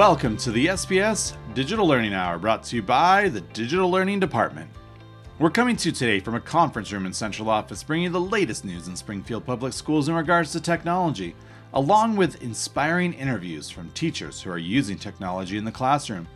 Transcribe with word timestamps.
Welcome 0.00 0.38
to 0.38 0.50
the 0.50 0.68
SPS 0.68 1.36
Digital 1.52 1.86
Learning 1.86 2.14
Hour 2.14 2.38
brought 2.38 2.62
to 2.62 2.76
you 2.76 2.80
by 2.82 3.28
the 3.28 3.42
Digital 3.42 3.90
Learning 3.90 4.18
Department. 4.18 4.70
We're 5.38 5.50
coming 5.50 5.76
to 5.76 5.90
you 5.90 5.94
today 5.94 6.20
from 6.20 6.36
a 6.36 6.40
conference 6.40 6.90
room 6.90 7.04
in 7.04 7.12
Central 7.12 7.50
Office, 7.50 7.82
bringing 7.82 8.04
you 8.04 8.10
the 8.10 8.18
latest 8.18 8.64
news 8.64 8.88
in 8.88 8.96
Springfield 8.96 9.44
Public 9.44 9.74
Schools 9.74 10.08
in 10.08 10.14
regards 10.14 10.52
to 10.52 10.60
technology, 10.60 11.36
along 11.74 12.16
with 12.16 12.42
inspiring 12.42 13.12
interviews 13.12 13.68
from 13.68 13.90
teachers 13.90 14.40
who 14.40 14.50
are 14.50 14.56
using 14.56 14.96
technology 14.96 15.58
in 15.58 15.66
the 15.66 15.70
classroom. 15.70 16.26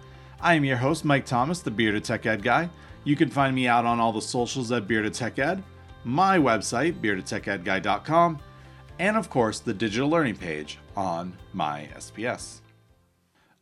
I 0.42 0.52
am 0.52 0.66
your 0.66 0.76
host, 0.76 1.06
Mike 1.06 1.24
Thomas, 1.24 1.60
the 1.60 1.70
Bearded 1.70 2.04
Tech 2.04 2.26
Ed 2.26 2.42
guy. 2.42 2.68
You 3.04 3.16
can 3.16 3.30
find 3.30 3.54
me 3.56 3.66
out 3.66 3.86
on 3.86 3.98
all 3.98 4.12
the 4.12 4.20
socials 4.20 4.72
at 4.72 4.86
Bearded 4.86 5.14
Tech 5.14 5.38
Ed, 5.38 5.64
my 6.04 6.36
website, 6.36 7.00
beardedtechedguy.com, 7.00 8.40
and 8.98 9.16
of 9.16 9.30
course, 9.30 9.60
the 9.60 9.72
digital 9.72 10.10
learning 10.10 10.36
page 10.36 10.80
on 10.94 11.34
my 11.54 11.88
SPS. 11.96 12.60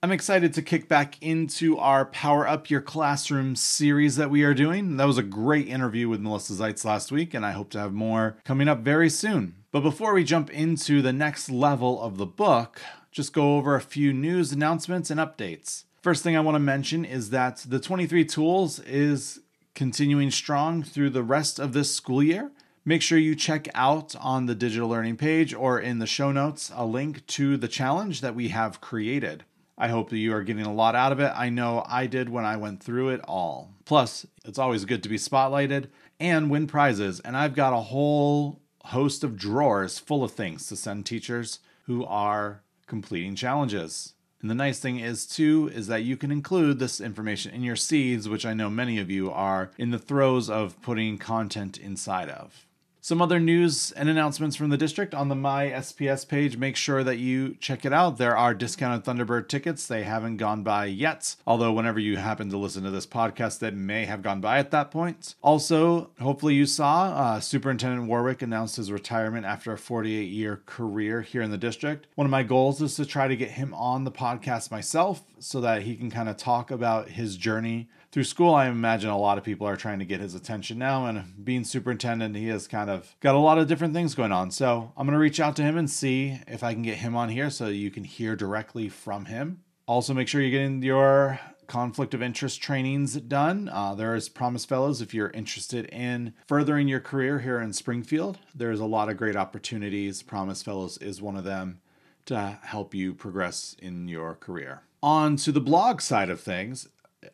I'm 0.04 0.10
excited 0.10 0.52
to 0.54 0.62
kick 0.62 0.88
back 0.88 1.14
into 1.22 1.78
our 1.78 2.06
Power 2.06 2.44
Up 2.48 2.68
Your 2.68 2.80
Classroom 2.80 3.54
series 3.54 4.16
that 4.16 4.30
we 4.30 4.42
are 4.42 4.52
doing. 4.52 4.96
That 4.96 5.06
was 5.06 5.16
a 5.16 5.22
great 5.22 5.68
interview 5.68 6.08
with 6.08 6.20
Melissa 6.20 6.54
Zeitz 6.54 6.84
last 6.84 7.12
week, 7.12 7.34
and 7.34 7.46
I 7.46 7.52
hope 7.52 7.70
to 7.70 7.78
have 7.78 7.92
more 7.92 8.36
coming 8.44 8.66
up 8.66 8.80
very 8.80 9.08
soon. 9.08 9.54
But 9.70 9.82
before 9.82 10.12
we 10.12 10.24
jump 10.24 10.50
into 10.50 11.02
the 11.02 11.12
next 11.12 11.50
level 11.50 12.02
of 12.02 12.16
the 12.16 12.26
book, 12.26 12.82
just 13.12 13.32
go 13.32 13.56
over 13.56 13.76
a 13.76 13.80
few 13.80 14.12
news 14.12 14.50
announcements 14.50 15.08
and 15.08 15.20
updates. 15.20 15.84
First 16.02 16.24
thing 16.24 16.36
I 16.36 16.40
want 16.40 16.56
to 16.56 16.58
mention 16.58 17.04
is 17.04 17.30
that 17.30 17.58
the 17.68 17.78
23 17.78 18.24
Tools 18.24 18.80
is 18.80 19.38
continuing 19.76 20.32
strong 20.32 20.82
through 20.82 21.10
the 21.10 21.22
rest 21.22 21.60
of 21.60 21.74
this 21.74 21.94
school 21.94 22.24
year. 22.24 22.50
Make 22.84 23.02
sure 23.02 23.18
you 23.18 23.36
check 23.36 23.68
out 23.72 24.16
on 24.16 24.46
the 24.46 24.56
digital 24.56 24.88
learning 24.88 25.18
page 25.18 25.54
or 25.54 25.78
in 25.78 26.00
the 26.00 26.08
show 26.08 26.32
notes 26.32 26.72
a 26.74 26.84
link 26.84 27.24
to 27.28 27.56
the 27.56 27.68
challenge 27.68 28.20
that 28.20 28.34
we 28.34 28.48
have 28.48 28.80
created. 28.80 29.44
I 29.78 29.88
hope 29.88 30.10
that 30.10 30.18
you 30.18 30.32
are 30.34 30.42
getting 30.42 30.66
a 30.66 30.72
lot 30.72 30.94
out 30.94 31.12
of 31.12 31.20
it. 31.20 31.32
I 31.34 31.48
know 31.48 31.84
I 31.88 32.06
did 32.06 32.28
when 32.28 32.44
I 32.44 32.56
went 32.56 32.82
through 32.82 33.10
it 33.10 33.20
all. 33.24 33.74
Plus, 33.84 34.26
it's 34.44 34.58
always 34.58 34.84
good 34.84 35.02
to 35.02 35.08
be 35.08 35.16
spotlighted 35.16 35.88
and 36.20 36.50
win 36.50 36.66
prizes. 36.66 37.20
And 37.20 37.36
I've 37.36 37.54
got 37.54 37.72
a 37.72 37.80
whole 37.80 38.60
host 38.84 39.24
of 39.24 39.36
drawers 39.36 39.98
full 39.98 40.24
of 40.24 40.32
things 40.32 40.66
to 40.68 40.76
send 40.76 41.06
teachers 41.06 41.60
who 41.86 42.04
are 42.04 42.62
completing 42.86 43.34
challenges. 43.34 44.14
And 44.40 44.50
the 44.50 44.54
nice 44.56 44.80
thing 44.80 44.98
is, 44.98 45.24
too, 45.24 45.70
is 45.72 45.86
that 45.86 46.02
you 46.02 46.16
can 46.16 46.32
include 46.32 46.78
this 46.78 47.00
information 47.00 47.54
in 47.54 47.62
your 47.62 47.76
seeds, 47.76 48.28
which 48.28 48.44
I 48.44 48.54
know 48.54 48.68
many 48.68 48.98
of 48.98 49.08
you 49.08 49.30
are 49.30 49.70
in 49.78 49.92
the 49.92 50.00
throes 50.00 50.50
of 50.50 50.80
putting 50.82 51.16
content 51.16 51.78
inside 51.78 52.28
of. 52.28 52.66
Some 53.04 53.20
other 53.20 53.40
news 53.40 53.90
and 53.90 54.08
announcements 54.08 54.54
from 54.54 54.70
the 54.70 54.76
district 54.76 55.12
on 55.12 55.28
the 55.28 55.34
My 55.34 55.70
SPS 55.70 56.24
page. 56.24 56.56
Make 56.56 56.76
sure 56.76 57.02
that 57.02 57.18
you 57.18 57.56
check 57.58 57.84
it 57.84 57.92
out. 57.92 58.16
There 58.16 58.36
are 58.36 58.54
discounted 58.54 59.04
Thunderbird 59.04 59.48
tickets. 59.48 59.88
They 59.88 60.04
haven't 60.04 60.36
gone 60.36 60.62
by 60.62 60.84
yet, 60.84 61.34
although, 61.44 61.72
whenever 61.72 61.98
you 61.98 62.18
happen 62.18 62.48
to 62.50 62.56
listen 62.56 62.84
to 62.84 62.92
this 62.92 63.08
podcast, 63.08 63.58
they 63.58 63.72
may 63.72 64.04
have 64.04 64.22
gone 64.22 64.40
by 64.40 64.58
at 64.58 64.70
that 64.70 64.92
point. 64.92 65.34
Also, 65.42 66.10
hopefully, 66.20 66.54
you 66.54 66.64
saw 66.64 67.06
uh, 67.06 67.40
Superintendent 67.40 68.06
Warwick 68.06 68.40
announced 68.40 68.76
his 68.76 68.92
retirement 68.92 69.46
after 69.46 69.72
a 69.72 69.78
48 69.78 70.30
year 70.30 70.62
career 70.64 71.22
here 71.22 71.42
in 71.42 71.50
the 71.50 71.58
district. 71.58 72.06
One 72.14 72.28
of 72.28 72.30
my 72.30 72.44
goals 72.44 72.80
is 72.80 72.94
to 72.94 73.04
try 73.04 73.26
to 73.26 73.34
get 73.34 73.50
him 73.50 73.74
on 73.74 74.04
the 74.04 74.12
podcast 74.12 74.70
myself 74.70 75.24
so 75.40 75.60
that 75.60 75.82
he 75.82 75.96
can 75.96 76.08
kind 76.08 76.28
of 76.28 76.36
talk 76.36 76.70
about 76.70 77.08
his 77.08 77.36
journey 77.36 77.88
through 78.12 78.24
school, 78.24 78.54
I 78.54 78.68
imagine 78.68 79.08
a 79.08 79.18
lot 79.18 79.38
of 79.38 79.44
people 79.44 79.66
are 79.66 79.76
trying 79.76 79.98
to 79.98 80.04
get 80.04 80.20
his 80.20 80.34
attention 80.34 80.78
now. 80.78 81.06
And 81.06 81.42
being 81.42 81.64
superintendent, 81.64 82.36
he 82.36 82.48
has 82.48 82.68
kind 82.68 82.90
of 82.90 83.16
got 83.20 83.34
a 83.34 83.38
lot 83.38 83.58
of 83.58 83.66
different 83.66 83.94
things 83.94 84.14
going 84.14 84.32
on. 84.32 84.50
So 84.50 84.92
I'm 84.96 85.06
going 85.06 85.14
to 85.14 85.18
reach 85.18 85.40
out 85.40 85.56
to 85.56 85.62
him 85.62 85.78
and 85.78 85.90
see 85.90 86.38
if 86.46 86.62
I 86.62 86.74
can 86.74 86.82
get 86.82 86.98
him 86.98 87.16
on 87.16 87.30
here 87.30 87.48
so 87.48 87.68
you 87.68 87.90
can 87.90 88.04
hear 88.04 88.36
directly 88.36 88.90
from 88.90 89.24
him. 89.24 89.62
Also, 89.86 90.12
make 90.12 90.28
sure 90.28 90.42
you're 90.42 90.50
getting 90.50 90.82
your 90.82 91.40
conflict 91.66 92.12
of 92.12 92.22
interest 92.22 92.60
trainings 92.60 93.14
done. 93.14 93.70
Uh, 93.72 93.94
there 93.94 94.14
is 94.14 94.28
Promise 94.28 94.66
Fellows 94.66 95.00
if 95.00 95.14
you're 95.14 95.30
interested 95.30 95.86
in 95.86 96.34
furthering 96.46 96.88
your 96.88 97.00
career 97.00 97.38
here 97.38 97.60
in 97.60 97.72
Springfield. 97.72 98.38
There's 98.54 98.80
a 98.80 98.84
lot 98.84 99.08
of 99.08 99.16
great 99.16 99.36
opportunities. 99.36 100.22
Promise 100.22 100.62
Fellows 100.62 100.98
is 100.98 101.22
one 101.22 101.36
of 101.36 101.44
them 101.44 101.80
to 102.26 102.58
help 102.62 102.94
you 102.94 103.14
progress 103.14 103.74
in 103.78 104.06
your 104.06 104.34
career. 104.34 104.82
On 105.02 105.36
to 105.36 105.50
the 105.50 105.60
blog 105.60 106.00
side 106.00 106.30
of 106.30 106.40
things, 106.40 106.88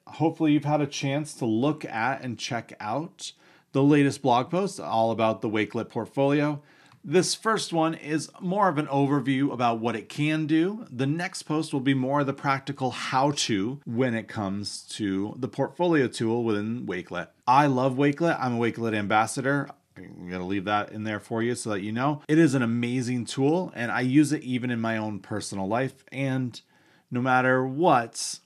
hopefully 0.07 0.53
you've 0.53 0.65
had 0.65 0.81
a 0.81 0.87
chance 0.87 1.35
to 1.35 1.45
look 1.45 1.85
at 1.85 2.23
and 2.23 2.39
check 2.39 2.73
out 2.81 3.33
the 3.73 3.83
latest 3.83 4.23
blog 4.23 4.51
post 4.51 4.81
all 4.81 5.11
about 5.11 5.41
the 5.41 5.49
Wakelet 5.49 5.89
portfolio. 5.89 6.63
This 7.05 7.35
first 7.35 7.73
one 7.73 7.95
is 7.95 8.29
more 8.41 8.69
of 8.69 8.77
an 8.77 8.87
overview 8.87 9.53
about 9.53 9.79
what 9.79 9.97
it 9.97 10.09
can 10.09 10.47
do. 10.47 10.85
The 10.91 11.07
next 11.07 11.45
post 11.45 11.73
will 11.73 11.81
be 11.81 11.95
more 11.95 12.21
of 12.21 12.27
the 12.27 12.33
practical 12.33 12.91
how 12.91 13.31
to 13.33 13.81
when 13.87 14.15
it 14.15 14.29
comes 14.29 14.83
to 14.91 15.35
the 15.39 15.49
portfolio 15.49 16.09
tool 16.09 16.45
within 16.45 16.87
Wakelet. 16.87 17.29
I 17.47 17.67
love 17.67 17.95
Wakelet. 17.95 18.39
I'm 18.41 18.57
a 18.57 18.59
Wakelet 18.59 18.95
ambassador. 18.95 19.71
I'm 19.97 20.29
going 20.29 20.41
to 20.41 20.45
leave 20.45 20.65
that 20.65 20.93
in 20.93 21.05
there 21.05 21.21
for 21.21 21.43
you 21.43 21.55
so 21.55 21.71
that 21.71 21.81
you 21.81 21.93
know. 21.93 22.23
It 22.29 22.39
is 22.39 22.55
an 22.55 22.63
amazing 22.63 23.25
tool 23.25 23.73
and 23.75 23.91
I 23.91 24.01
use 24.01 24.33
it 24.33 24.43
even 24.43 24.71
in 24.71 24.81
my 24.81 24.97
own 24.97 25.21
personal 25.21 25.67
life. 25.67 26.05
And 26.13 26.61
no 27.11 27.21
matter 27.21 27.67
what, 27.67 28.41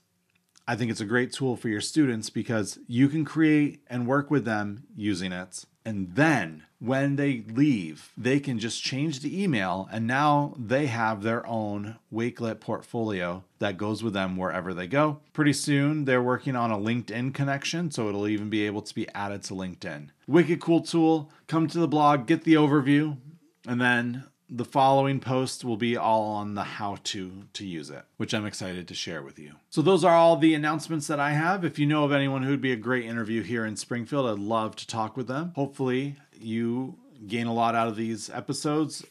I 0.67 0.75
think 0.75 0.91
it's 0.91 1.01
a 1.01 1.05
great 1.05 1.33
tool 1.33 1.57
for 1.57 1.67
your 1.67 1.81
students 1.81 2.29
because 2.29 2.79
you 2.87 3.09
can 3.09 3.25
create 3.25 3.81
and 3.87 4.07
work 4.07 4.31
with 4.31 4.45
them 4.45 4.83
using 4.95 5.31
it. 5.31 5.65
And 5.85 6.15
then 6.15 6.63
when 6.79 7.17
they 7.17 7.43
leave, 7.49 8.11
they 8.17 8.39
can 8.39 8.59
just 8.59 8.81
change 8.81 9.19
the 9.19 9.43
email 9.43 9.89
and 9.91 10.07
now 10.07 10.53
they 10.57 10.85
have 10.85 11.21
their 11.21 11.45
own 11.45 11.97
Wakelet 12.13 12.61
portfolio 12.61 13.43
that 13.59 13.77
goes 13.77 14.01
with 14.01 14.13
them 14.13 14.37
wherever 14.37 14.73
they 14.73 14.87
go. 14.87 15.19
Pretty 15.33 15.51
soon, 15.51 16.05
they're 16.05 16.21
working 16.21 16.55
on 16.55 16.71
a 16.71 16.77
LinkedIn 16.77 17.33
connection, 17.33 17.91
so 17.91 18.07
it'll 18.07 18.27
even 18.29 18.49
be 18.49 18.65
able 18.65 18.81
to 18.81 18.95
be 18.95 19.09
added 19.09 19.43
to 19.43 19.53
LinkedIn. 19.53 20.09
Wicked 20.27 20.61
cool 20.61 20.81
tool. 20.81 21.29
Come 21.47 21.67
to 21.67 21.79
the 21.79 21.87
blog, 21.87 22.25
get 22.25 22.45
the 22.45 22.53
overview, 22.53 23.17
and 23.67 23.81
then 23.81 24.23
the 24.55 24.63
following 24.63 25.19
post 25.19 25.65
will 25.65 25.77
be 25.77 25.97
all 25.97 26.25
on 26.25 26.53
the 26.53 26.63
how 26.63 26.97
to 27.03 27.45
to 27.53 27.65
use 27.65 27.89
it, 27.89 28.05
which 28.17 28.35
I'm 28.35 28.45
excited 28.45 28.87
to 28.87 28.93
share 28.93 29.23
with 29.23 29.39
you. 29.39 29.53
So 29.71 29.81
those 29.81 30.03
are 30.03 30.15
all 30.15 30.37
the 30.37 30.53
announcements 30.53 31.07
that 31.07 31.19
I 31.19 31.31
have. 31.31 31.65
If 31.65 31.79
you 31.79 31.87
know 31.87 32.03
of 32.03 32.11
anyone 32.11 32.43
who'd 32.43 32.61
be 32.61 32.71
a 32.71 32.77
great 32.77 33.05
interview 33.05 33.41
here 33.41 33.65
in 33.65 33.75
Springfield, 33.75 34.27
I'd 34.27 34.37
love 34.37 34.75
to 34.75 34.87
talk 34.87 35.17
with 35.17 35.27
them. 35.27 35.53
Hopefully, 35.55 36.17
you 36.39 36.99
gain 37.27 37.47
a 37.47 37.53
lot 37.53 37.73
out 37.73 37.87
of 37.87 37.95
these 37.95 38.29
episodes, 38.29 39.03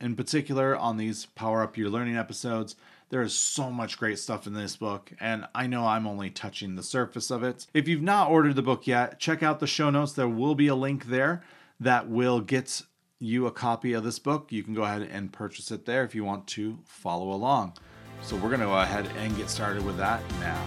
in 0.00 0.16
particular 0.16 0.74
on 0.74 0.96
these 0.96 1.26
Power 1.26 1.62
Up 1.62 1.76
Your 1.76 1.90
Learning 1.90 2.16
episodes. 2.16 2.74
There 3.10 3.22
is 3.22 3.34
so 3.34 3.70
much 3.70 3.98
great 3.98 4.18
stuff 4.18 4.46
in 4.46 4.54
this 4.54 4.76
book, 4.76 5.12
and 5.20 5.46
I 5.54 5.66
know 5.66 5.86
I'm 5.86 6.06
only 6.06 6.30
touching 6.30 6.76
the 6.76 6.82
surface 6.82 7.30
of 7.30 7.42
it. 7.42 7.66
If 7.74 7.88
you've 7.88 8.02
not 8.02 8.30
ordered 8.30 8.56
the 8.56 8.62
book 8.62 8.86
yet, 8.86 9.18
check 9.18 9.42
out 9.42 9.60
the 9.60 9.66
show 9.66 9.90
notes. 9.90 10.12
There 10.12 10.28
will 10.28 10.54
be 10.54 10.68
a 10.68 10.74
link 10.74 11.06
there 11.06 11.42
that 11.80 12.08
will 12.08 12.40
get 12.40 12.82
you 13.20 13.46
a 13.46 13.50
copy 13.50 13.92
of 13.94 14.04
this 14.04 14.18
book, 14.18 14.52
you 14.52 14.62
can 14.62 14.74
go 14.74 14.82
ahead 14.82 15.02
and 15.02 15.32
purchase 15.32 15.70
it 15.70 15.84
there 15.86 16.04
if 16.04 16.14
you 16.14 16.24
want 16.24 16.46
to 16.46 16.78
follow 16.84 17.32
along. 17.32 17.74
So 18.22 18.36
we're 18.36 18.48
going 18.48 18.60
to 18.60 18.66
go 18.66 18.78
ahead 18.78 19.08
and 19.18 19.36
get 19.36 19.50
started 19.50 19.84
with 19.84 19.96
that 19.96 20.22
now. 20.40 20.64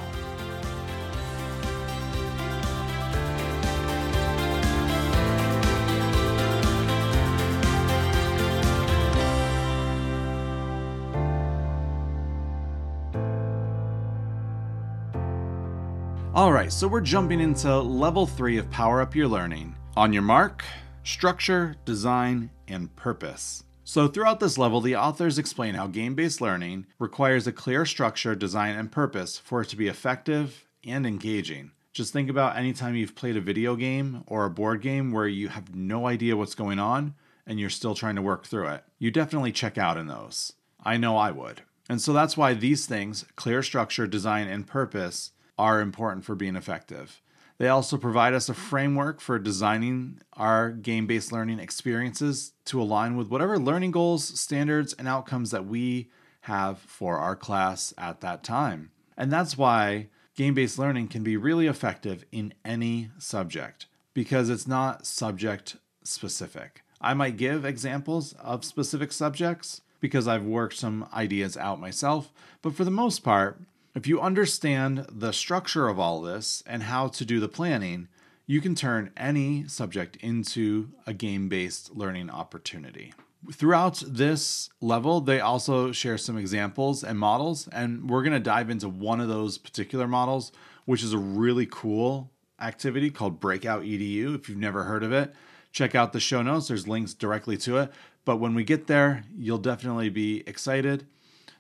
All 16.34 16.54
right, 16.54 16.72
so 16.72 16.88
we're 16.88 17.02
jumping 17.02 17.42
into 17.42 17.78
level 17.80 18.26
three 18.26 18.58
of 18.58 18.70
Power 18.72 19.02
Up 19.02 19.16
Your 19.16 19.28
Learning. 19.28 19.76
On 19.98 20.14
your 20.14 20.22
mark, 20.22 20.64
structure, 21.04 21.76
design, 21.86 22.50
and 22.68 22.96
purpose. 22.96 23.64
So, 23.84 24.08
throughout 24.08 24.40
this 24.40 24.58
level, 24.58 24.80
the 24.80 24.96
authors 24.96 25.38
explain 25.38 25.74
how 25.74 25.88
game 25.88 26.16
based 26.16 26.40
learning 26.40 26.86
requires 27.00 27.48
a 27.48 27.52
clear 27.52 27.86
structure, 27.86 28.36
design, 28.36 28.78
and 28.78 28.92
purpose 28.92 29.38
for 29.38 29.62
it 29.62 29.70
to 29.70 29.76
be 29.76 29.88
effective 29.88 30.66
and 30.86 31.06
engaging. 31.06 31.72
Just 31.94 32.14
think 32.14 32.30
about 32.30 32.56
any 32.56 32.72
time 32.72 32.96
you've 32.96 33.16
played 33.16 33.36
a 33.36 33.42
video 33.42 33.76
game 33.76 34.24
or 34.28 34.46
a 34.46 34.50
board 34.50 34.82
game 34.82 35.12
where 35.12 35.28
you 35.28 35.50
have 35.50 35.76
no 35.76 36.08
idea 36.08 36.38
what's 36.38 36.56
going 36.56 36.80
on 36.80 37.16
and 37.46 37.60
you're 37.60 37.70
still 37.70 37.96
trying 37.96 38.16
to 38.16 38.22
work 38.22 38.46
through 38.46 38.68
it. 38.68 38.84
You 38.98 39.12
definitely 39.12 39.52
check 39.52 39.78
out 39.78 39.98
in 39.98 40.08
those. 40.08 40.54
I 40.82 40.96
know 40.96 41.18
I 41.18 41.32
would. 41.32 41.64
And 41.90 42.02
so 42.02 42.14
that's 42.14 42.38
why 42.38 42.54
these 42.54 42.86
things 42.86 43.26
clear 43.36 43.62
structure, 43.62 44.08
design, 44.08 44.48
and 44.48 44.66
purpose 44.66 45.32
are 45.58 45.82
important 45.82 46.24
for 46.24 46.36
being 46.36 46.56
effective. 46.56 47.22
They 47.62 47.68
also 47.68 47.96
provide 47.96 48.34
us 48.34 48.50
a 48.50 48.56
framework 48.56 49.22
for 49.22 49.38
designing 49.38 50.20
our 50.34 50.72
game 50.72 51.06
based 51.06 51.32
learning 51.32 51.60
experiences 51.60 52.54
to 52.66 52.82
align 52.82 53.16
with 53.16 53.30
whatever 53.30 53.60
learning 53.60 53.92
goals, 53.92 54.40
standards, 54.40 54.94
and 54.94 55.08
outcomes 55.08 55.52
that 55.52 55.68
we 55.68 56.10
have 56.42 56.80
for 56.80 57.20
our 57.20 57.36
class 57.36 57.94
at 58.00 58.22
that 58.22 58.44
time. 58.44 58.90
And 59.16 59.32
that's 59.32 59.60
why 59.60 60.08
game 60.34 60.56
based 60.56 60.80
learning 60.80 61.10
can 61.10 61.22
be 61.22 61.38
really 61.38 61.68
effective 61.68 62.26
in 62.32 62.56
any 62.66 63.12
subject 63.20 63.86
because 64.16 64.50
it's 64.50 64.66
not 64.66 65.06
subject 65.06 65.78
specific. 66.02 66.82
I 67.00 67.14
might 67.14 67.38
give 67.38 67.64
examples 67.64 68.34
of 68.40 68.66
specific 68.66 69.12
subjects, 69.12 69.82
because 70.02 70.28
I've 70.28 70.44
worked 70.44 70.76
some 70.78 71.08
ideas 71.14 71.56
out 71.56 71.80
myself. 71.80 72.34
But 72.62 72.74
for 72.74 72.84
the 72.84 72.92
most 72.92 73.20
part, 73.20 73.62
if 73.94 74.08
you 74.08 74.22
understand 74.22 75.06
the 75.10 75.34
structure 75.34 75.88
of 75.88 76.00
all 76.00 76.22
this 76.22 76.64
and 76.66 76.84
how 76.84 77.08
to 77.10 77.26
do 77.26 77.40
the 77.40 77.50
planning, 77.50 78.08
you 78.46 78.62
can 78.62 78.76
turn 78.76 79.12
any 79.18 79.68
subject 79.68 80.16
into 80.18 80.92
a 81.06 81.14
game 81.14 81.50
based 81.50 81.96
learning 81.96 82.30
opportunity. 82.30 83.14
Throughout 83.52 84.04
this 84.06 84.70
level, 84.82 85.20
they 85.20 85.40
also 85.40 85.92
share 85.92 86.18
some 86.18 86.38
examples 86.38 87.04
and 87.04 87.18
models, 87.18 87.68
and 87.70 88.10
we're 88.10 88.22
going 88.22 88.34
to 88.34 88.40
dive 88.40 88.70
into 88.70 88.88
one 88.88 89.20
of 89.20 89.28
those 89.28 89.58
particular 89.58 90.08
models, 90.08 90.52
which 90.86 91.04
is 91.04 91.14
a 91.14 91.18
really 91.18 91.68
cool 91.70 92.30
activity 92.60 93.10
called 93.10 93.40
Breakout 93.40 93.84
EDU. 93.84 94.36
If 94.36 94.48
you've 94.48 94.58
never 94.58 94.84
heard 94.84 95.04
of 95.04 95.12
it, 95.12 95.34
check 95.72 95.96
out 95.96 96.14
the 96.14 96.20
show 96.20 96.42
notes. 96.42 96.68
There's 96.68 96.88
links 96.88 97.14
directly 97.14 97.58
to 97.58 97.78
it. 97.78 97.92
But 98.24 98.38
when 98.38 98.54
we 98.54 98.64
get 98.64 98.88
there, 98.88 99.24
you'll 99.36 99.58
definitely 99.58 100.10
be 100.10 100.44
excited. 100.48 101.08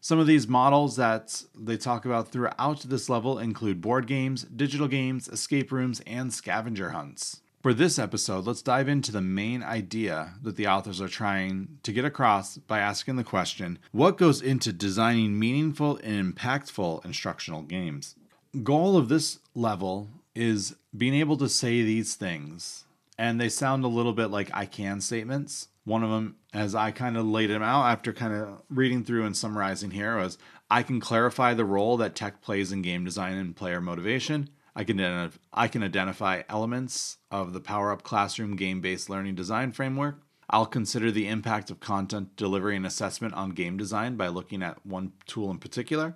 Some 0.03 0.17
of 0.17 0.25
these 0.25 0.47
models 0.47 0.95
that 0.95 1.43
they 1.55 1.77
talk 1.77 2.05
about 2.05 2.29
throughout 2.29 2.79
this 2.79 3.07
level 3.07 3.37
include 3.37 3.81
board 3.81 4.07
games, 4.07 4.41
digital 4.43 4.87
games, 4.87 5.27
escape 5.27 5.71
rooms, 5.71 6.01
and 6.07 6.33
scavenger 6.33 6.89
hunts. 6.89 7.41
For 7.61 7.71
this 7.71 7.99
episode, 7.99 8.47
let's 8.47 8.63
dive 8.63 8.89
into 8.89 9.11
the 9.11 9.21
main 9.21 9.61
idea 9.61 10.33
that 10.41 10.55
the 10.55 10.65
authors 10.65 10.99
are 10.99 11.07
trying 11.07 11.77
to 11.83 11.93
get 11.93 12.03
across 12.03 12.57
by 12.57 12.79
asking 12.79 13.17
the 13.17 13.23
question 13.23 13.77
what 13.91 14.17
goes 14.17 14.41
into 14.41 14.73
designing 14.73 15.37
meaningful 15.37 15.99
and 16.03 16.35
impactful 16.35 17.05
instructional 17.05 17.61
games? 17.61 18.15
Goal 18.63 18.97
of 18.97 19.07
this 19.07 19.37
level 19.53 20.09
is 20.33 20.75
being 20.97 21.13
able 21.13 21.37
to 21.37 21.47
say 21.47 21.83
these 21.83 22.15
things, 22.15 22.85
and 23.19 23.39
they 23.39 23.49
sound 23.49 23.83
a 23.83 23.87
little 23.87 24.13
bit 24.13 24.31
like 24.31 24.49
I 24.51 24.65
can 24.65 24.99
statements. 24.99 25.67
One 25.83 26.03
of 26.03 26.11
them, 26.11 26.35
as 26.53 26.75
I 26.75 26.91
kind 26.91 27.17
of 27.17 27.25
laid 27.25 27.49
them 27.49 27.63
out 27.63 27.85
after 27.85 28.13
kind 28.13 28.33
of 28.33 28.61
reading 28.69 29.03
through 29.03 29.25
and 29.25 29.35
summarizing 29.35 29.91
here, 29.91 30.17
was 30.17 30.37
I 30.69 30.83
can 30.83 30.99
clarify 30.99 31.53
the 31.53 31.65
role 31.65 31.97
that 31.97 32.15
tech 32.15 32.41
plays 32.41 32.71
in 32.71 32.81
game 32.81 33.03
design 33.03 33.37
and 33.37 33.55
player 33.55 33.81
motivation. 33.81 34.49
I 34.75 34.83
can, 34.83 35.31
I 35.51 35.67
can 35.67 35.83
identify 35.83 36.43
elements 36.47 37.17
of 37.29 37.53
the 37.53 37.59
Power 37.59 37.91
Up 37.91 38.03
Classroom 38.03 38.55
game 38.55 38.79
based 38.79 39.09
learning 39.09 39.35
design 39.35 39.71
framework. 39.71 40.21
I'll 40.49 40.65
consider 40.65 41.11
the 41.11 41.27
impact 41.27 41.71
of 41.71 41.79
content 41.79 42.35
delivery 42.35 42.75
and 42.75 42.85
assessment 42.85 43.33
on 43.33 43.51
game 43.51 43.77
design 43.77 44.17
by 44.17 44.27
looking 44.27 44.61
at 44.61 44.85
one 44.85 45.13
tool 45.25 45.49
in 45.49 45.57
particular. 45.57 46.15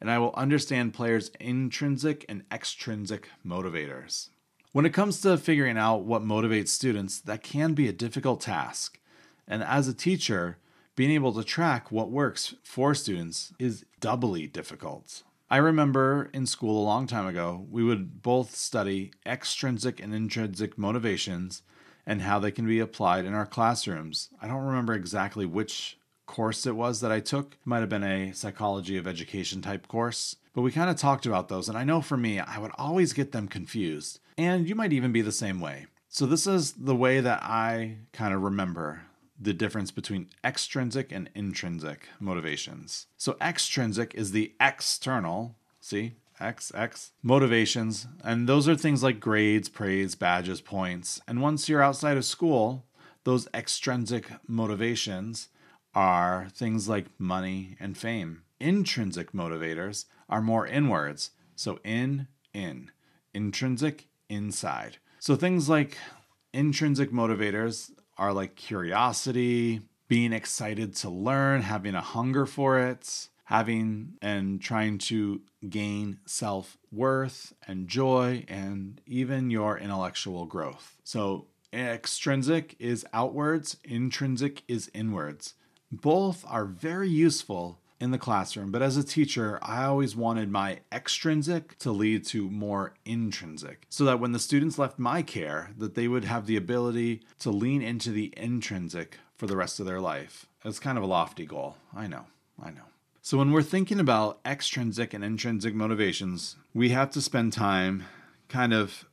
And 0.00 0.10
I 0.10 0.18
will 0.18 0.34
understand 0.34 0.94
players' 0.94 1.30
intrinsic 1.40 2.24
and 2.28 2.44
extrinsic 2.52 3.28
motivators. 3.44 4.28
When 4.72 4.84
it 4.84 4.92
comes 4.92 5.20
to 5.22 5.38
figuring 5.38 5.78
out 5.78 6.04
what 6.04 6.22
motivates 6.22 6.68
students, 6.68 7.20
that 7.20 7.42
can 7.42 7.72
be 7.72 7.88
a 7.88 7.92
difficult 7.92 8.40
task. 8.40 8.97
And 9.48 9.64
as 9.64 9.88
a 9.88 9.94
teacher, 9.94 10.58
being 10.94 11.10
able 11.10 11.32
to 11.32 11.42
track 11.42 11.90
what 11.90 12.10
works 12.10 12.54
for 12.62 12.94
students 12.94 13.52
is 13.58 13.84
doubly 13.98 14.46
difficult. 14.46 15.22
I 15.50 15.56
remember 15.56 16.28
in 16.34 16.44
school 16.44 16.82
a 16.82 16.84
long 16.84 17.06
time 17.06 17.26
ago, 17.26 17.66
we 17.70 17.82
would 17.82 18.22
both 18.22 18.54
study 18.54 19.12
extrinsic 19.24 19.98
and 19.98 20.14
intrinsic 20.14 20.76
motivations 20.76 21.62
and 22.04 22.22
how 22.22 22.38
they 22.38 22.50
can 22.50 22.66
be 22.66 22.80
applied 22.80 23.24
in 23.24 23.32
our 23.32 23.46
classrooms. 23.46 24.28
I 24.42 24.46
don't 24.46 24.64
remember 24.64 24.92
exactly 24.92 25.46
which 25.46 25.98
course 26.26 26.66
it 26.66 26.76
was 26.76 27.00
that 27.00 27.10
I 27.10 27.20
took. 27.20 27.54
It 27.54 27.66
might 27.66 27.80
have 27.80 27.88
been 27.88 28.04
a 28.04 28.32
psychology 28.32 28.98
of 28.98 29.06
education 29.06 29.62
type 29.62 29.88
course, 29.88 30.36
but 30.52 30.60
we 30.60 30.70
kind 30.70 30.90
of 30.90 30.96
talked 30.96 31.24
about 31.24 31.48
those. 31.48 31.68
And 31.68 31.78
I 31.78 31.84
know 31.84 32.02
for 32.02 32.18
me, 32.18 32.38
I 32.38 32.58
would 32.58 32.72
always 32.76 33.14
get 33.14 33.32
them 33.32 33.48
confused. 33.48 34.20
And 34.36 34.68
you 34.68 34.74
might 34.74 34.92
even 34.92 35.12
be 35.12 35.22
the 35.22 35.32
same 35.32 35.60
way. 35.60 35.86
So, 36.10 36.24
this 36.24 36.46
is 36.46 36.72
the 36.72 36.96
way 36.96 37.20
that 37.20 37.42
I 37.42 37.98
kind 38.12 38.32
of 38.32 38.42
remember 38.42 39.02
the 39.40 39.54
difference 39.54 39.90
between 39.90 40.28
extrinsic 40.44 41.12
and 41.12 41.30
intrinsic 41.34 42.08
motivations. 42.18 43.06
So, 43.16 43.36
extrinsic 43.40 44.14
is 44.14 44.32
the 44.32 44.52
external, 44.60 45.56
see, 45.80 46.14
X, 46.40 46.72
X, 46.74 47.12
motivations. 47.22 48.06
And 48.24 48.48
those 48.48 48.68
are 48.68 48.76
things 48.76 49.02
like 49.02 49.20
grades, 49.20 49.68
praise, 49.68 50.14
badges, 50.14 50.60
points. 50.60 51.20
And 51.26 51.42
once 51.42 51.68
you're 51.68 51.82
outside 51.82 52.16
of 52.16 52.24
school, 52.24 52.84
those 53.24 53.48
extrinsic 53.52 54.30
motivations 54.46 55.48
are 55.94 56.48
things 56.54 56.88
like 56.88 57.06
money 57.18 57.76
and 57.80 57.96
fame. 57.96 58.42
Intrinsic 58.60 59.32
motivators 59.32 60.04
are 60.28 60.42
more 60.42 60.66
inwards. 60.66 61.30
So, 61.56 61.80
in, 61.84 62.28
in. 62.52 62.90
Intrinsic, 63.34 64.08
inside. 64.28 64.98
So, 65.20 65.36
things 65.36 65.68
like 65.68 65.96
intrinsic 66.52 67.12
motivators 67.12 67.90
are 68.18 68.32
like 68.32 68.56
curiosity, 68.56 69.80
being 70.08 70.32
excited 70.32 70.94
to 70.96 71.10
learn, 71.10 71.62
having 71.62 71.94
a 71.94 72.00
hunger 72.00 72.46
for 72.46 72.78
it, 72.78 73.28
having 73.44 74.14
and 74.20 74.60
trying 74.60 74.98
to 74.98 75.40
gain 75.68 76.18
self 76.26 76.76
worth 76.90 77.52
and 77.66 77.88
joy, 77.88 78.44
and 78.48 79.00
even 79.06 79.50
your 79.50 79.78
intellectual 79.78 80.46
growth. 80.46 80.98
So, 81.04 81.46
extrinsic 81.72 82.74
is 82.78 83.06
outwards, 83.12 83.76
intrinsic 83.84 84.62
is 84.68 84.90
inwards. 84.94 85.54
Both 85.90 86.44
are 86.48 86.64
very 86.64 87.08
useful 87.08 87.80
in 88.00 88.10
the 88.10 88.18
classroom, 88.18 88.70
but 88.70 88.82
as 88.82 88.96
a 88.96 89.04
teacher, 89.04 89.58
I 89.60 89.84
always 89.84 90.14
wanted 90.14 90.50
my 90.50 90.80
extrinsic 90.92 91.78
to 91.78 91.90
lead 91.90 92.24
to 92.26 92.48
more 92.48 92.94
intrinsic 93.04 93.86
so 93.88 94.04
that 94.04 94.20
when 94.20 94.32
the 94.32 94.38
students 94.38 94.78
left 94.78 94.98
my 94.98 95.22
care 95.22 95.70
that 95.76 95.94
they 95.94 96.06
would 96.06 96.24
have 96.24 96.46
the 96.46 96.56
ability 96.56 97.22
to 97.40 97.50
lean 97.50 97.82
into 97.82 98.10
the 98.10 98.32
intrinsic 98.36 99.18
for 99.36 99.46
the 99.46 99.56
rest 99.56 99.80
of 99.80 99.86
their 99.86 100.00
life. 100.00 100.46
It's 100.64 100.80
kind 100.80 100.98
of 100.98 101.04
a 101.04 101.08
lofty 101.08 101.46
goal. 101.46 101.76
I 101.94 102.06
know. 102.06 102.26
I 102.62 102.70
know. 102.70 102.82
So 103.22 103.38
when 103.38 103.52
we're 103.52 103.62
thinking 103.62 104.00
about 104.00 104.40
extrinsic 104.44 105.14
and 105.14 105.22
intrinsic 105.22 105.74
motivations, 105.74 106.56
we 106.74 106.90
have 106.90 107.10
to 107.12 107.20
spend 107.20 107.52
time 107.52 108.04
kind 108.48 108.72
of 108.72 109.04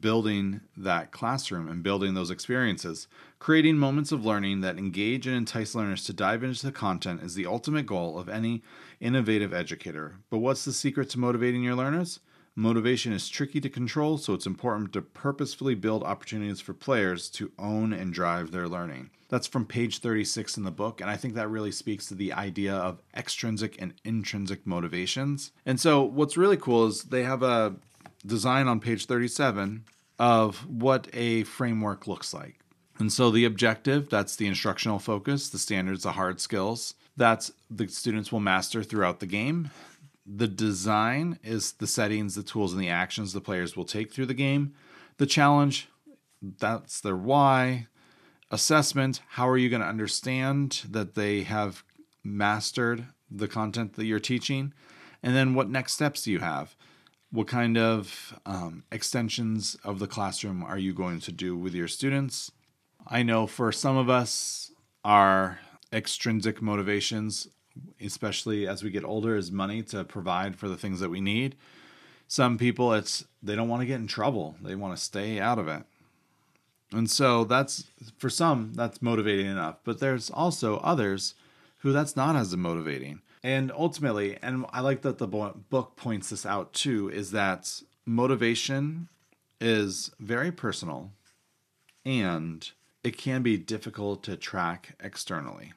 building 0.00 0.60
that 0.76 1.10
classroom 1.10 1.68
and 1.68 1.82
building 1.82 2.14
those 2.14 2.30
experiences. 2.30 3.08
Creating 3.38 3.76
moments 3.76 4.12
of 4.12 4.24
learning 4.24 4.60
that 4.60 4.78
engage 4.78 5.26
and 5.26 5.36
entice 5.36 5.74
learners 5.74 6.04
to 6.04 6.12
dive 6.12 6.44
into 6.44 6.64
the 6.64 6.72
content 6.72 7.22
is 7.22 7.34
the 7.34 7.46
ultimate 7.46 7.86
goal 7.86 8.18
of 8.18 8.28
any 8.28 8.62
innovative 9.00 9.52
educator. 9.52 10.16
But 10.30 10.38
what's 10.38 10.64
the 10.64 10.72
secret 10.72 11.10
to 11.10 11.18
motivating 11.18 11.62
your 11.62 11.74
learners? 11.74 12.20
Motivation 12.54 13.14
is 13.14 13.30
tricky 13.30 13.60
to 13.62 13.70
control, 13.70 14.18
so 14.18 14.34
it's 14.34 14.46
important 14.46 14.92
to 14.92 15.00
purposefully 15.00 15.74
build 15.74 16.02
opportunities 16.02 16.60
for 16.60 16.74
players 16.74 17.30
to 17.30 17.50
own 17.58 17.94
and 17.94 18.12
drive 18.12 18.50
their 18.50 18.68
learning. 18.68 19.08
That's 19.30 19.46
from 19.46 19.64
page 19.64 20.00
36 20.00 20.58
in 20.58 20.64
the 20.64 20.70
book, 20.70 21.00
and 21.00 21.08
I 21.08 21.16
think 21.16 21.32
that 21.34 21.48
really 21.48 21.72
speaks 21.72 22.04
to 22.08 22.14
the 22.14 22.34
idea 22.34 22.74
of 22.74 23.00
extrinsic 23.16 23.80
and 23.80 23.94
intrinsic 24.04 24.66
motivations. 24.66 25.52
And 25.64 25.80
so, 25.80 26.02
what's 26.02 26.36
really 26.36 26.58
cool 26.58 26.86
is 26.86 27.04
they 27.04 27.22
have 27.22 27.42
a 27.42 27.76
design 28.24 28.68
on 28.68 28.80
page 28.80 29.06
37 29.06 29.84
of 30.18 30.58
what 30.68 31.08
a 31.12 31.44
framework 31.44 32.06
looks 32.06 32.32
like. 32.32 32.58
And 32.98 33.12
so 33.12 33.30
the 33.30 33.44
objective, 33.44 34.08
that's 34.10 34.36
the 34.36 34.46
instructional 34.46 34.98
focus, 34.98 35.48
the 35.48 35.58
standards, 35.58 36.04
the 36.04 36.12
hard 36.12 36.40
skills, 36.40 36.94
that's 37.16 37.52
the 37.70 37.88
students 37.88 38.30
will 38.30 38.40
master 38.40 38.82
throughout 38.82 39.20
the 39.20 39.26
game. 39.26 39.70
The 40.24 40.48
design 40.48 41.38
is 41.42 41.72
the 41.72 41.86
settings, 41.86 42.34
the 42.34 42.42
tools, 42.42 42.72
and 42.72 42.80
the 42.80 42.88
actions 42.88 43.32
the 43.32 43.40
players 43.40 43.76
will 43.76 43.84
take 43.84 44.12
through 44.12 44.26
the 44.26 44.34
game. 44.34 44.74
The 45.18 45.26
challenge, 45.26 45.88
that's 46.40 47.00
their 47.00 47.16
why. 47.16 47.88
Assessment, 48.50 49.20
how 49.30 49.48
are 49.48 49.56
you 49.56 49.68
going 49.68 49.82
to 49.82 49.88
understand 49.88 50.82
that 50.88 51.14
they 51.14 51.42
have 51.42 51.82
mastered 52.22 53.06
the 53.30 53.48
content 53.48 53.94
that 53.94 54.04
you're 54.04 54.20
teaching? 54.20 54.72
And 55.22 55.34
then 55.34 55.54
what 55.54 55.70
next 55.70 55.94
steps 55.94 56.22
do 56.22 56.30
you 56.30 56.40
have? 56.40 56.76
What 57.32 57.46
kind 57.46 57.78
of 57.78 58.38
um, 58.44 58.84
extensions 58.92 59.74
of 59.84 59.98
the 59.98 60.06
classroom 60.06 60.62
are 60.62 60.76
you 60.76 60.92
going 60.92 61.18
to 61.20 61.32
do 61.32 61.56
with 61.56 61.74
your 61.74 61.88
students? 61.88 62.52
I 63.06 63.22
know 63.22 63.46
for 63.46 63.72
some 63.72 63.96
of 63.96 64.10
us, 64.10 64.70
our 65.02 65.58
extrinsic 65.90 66.60
motivations, 66.60 67.48
especially 67.98 68.68
as 68.68 68.82
we 68.82 68.90
get 68.90 69.02
older, 69.02 69.34
is 69.34 69.50
money 69.50 69.82
to 69.84 70.04
provide 70.04 70.56
for 70.56 70.68
the 70.68 70.76
things 70.76 71.00
that 71.00 71.08
we 71.08 71.22
need. 71.22 71.56
Some 72.28 72.58
people, 72.58 72.92
it's 72.92 73.24
they 73.42 73.56
don't 73.56 73.68
want 73.68 73.80
to 73.80 73.86
get 73.86 74.00
in 74.00 74.06
trouble; 74.06 74.56
they 74.62 74.74
want 74.74 74.94
to 74.94 75.02
stay 75.02 75.40
out 75.40 75.58
of 75.58 75.68
it. 75.68 75.84
And 76.92 77.10
so 77.10 77.44
that's 77.44 77.84
for 78.18 78.28
some 78.28 78.74
that's 78.74 79.00
motivating 79.00 79.46
enough, 79.46 79.76
but 79.84 80.00
there's 80.00 80.28
also 80.28 80.76
others 80.80 81.34
who 81.78 81.92
that's 81.92 82.14
not 82.14 82.36
as 82.36 82.54
motivating. 82.54 83.22
And 83.42 83.72
ultimately, 83.72 84.38
and 84.40 84.66
I 84.70 84.80
like 84.80 85.02
that 85.02 85.18
the 85.18 85.26
book 85.26 85.96
points 85.96 86.30
this 86.30 86.46
out 86.46 86.72
too, 86.72 87.08
is 87.10 87.32
that 87.32 87.82
motivation 88.06 89.08
is 89.60 90.10
very 90.18 90.52
personal 90.52 91.12
and 92.04 92.70
it 93.04 93.16
can 93.16 93.42
be 93.42 93.56
difficult 93.56 94.22
to 94.24 94.36
track 94.36 94.96
externally. 95.00 95.72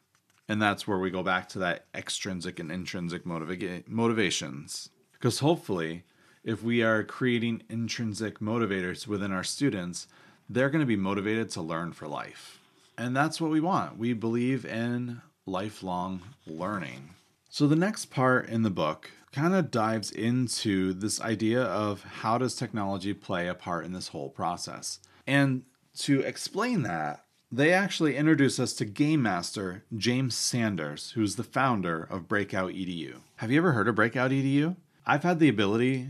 And 0.47 0.61
that's 0.61 0.87
where 0.87 0.99
we 0.99 1.09
go 1.09 1.23
back 1.23 1.49
to 1.49 1.59
that 1.59 1.85
extrinsic 1.95 2.59
and 2.59 2.71
intrinsic 2.71 3.25
motiva- 3.25 3.87
motivations. 3.87 4.89
Because 5.13 5.39
hopefully, 5.39 6.03
if 6.43 6.61
we 6.61 6.83
are 6.83 7.03
creating 7.03 7.63
intrinsic 7.67 8.39
motivators 8.39 9.07
within 9.07 9.31
our 9.31 9.43
students, 9.43 10.07
they're 10.47 10.69
going 10.69 10.81
to 10.81 10.85
be 10.85 10.95
motivated 10.95 11.49
to 11.51 11.61
learn 11.61 11.93
for 11.93 12.07
life. 12.07 12.59
And 12.95 13.15
that's 13.15 13.41
what 13.41 13.49
we 13.49 13.59
want. 13.59 13.97
We 13.97 14.13
believe 14.13 14.65
in 14.65 15.21
lifelong 15.47 16.21
learning. 16.45 17.09
So 17.55 17.67
the 17.67 17.75
next 17.77 18.07
part 18.07 18.49
in 18.49 18.63
the 18.63 18.69
book 18.69 19.11
kind 19.31 19.55
of 19.55 19.71
dives 19.71 20.11
into 20.11 20.91
this 20.91 21.21
idea 21.21 21.63
of 21.63 22.03
how 22.03 22.37
does 22.37 22.53
technology 22.53 23.13
play 23.13 23.47
a 23.47 23.53
part 23.53 23.85
in 23.85 23.93
this 23.93 24.09
whole 24.09 24.27
process. 24.27 24.99
And 25.25 25.63
to 25.99 26.19
explain 26.19 26.83
that, 26.83 27.23
they 27.49 27.71
actually 27.71 28.17
introduce 28.17 28.59
us 28.59 28.73
to 28.73 28.83
game 28.83 29.21
master 29.21 29.85
James 29.95 30.35
Sanders, 30.35 31.11
who's 31.11 31.37
the 31.37 31.45
founder 31.45 32.03
of 32.03 32.27
Breakout 32.27 32.73
EDU. 32.73 33.21
Have 33.37 33.51
you 33.51 33.57
ever 33.59 33.71
heard 33.71 33.87
of 33.87 33.95
Breakout 33.95 34.31
EDU? 34.31 34.75
I've 35.05 35.23
had 35.23 35.39
the 35.39 35.47
ability 35.47 36.09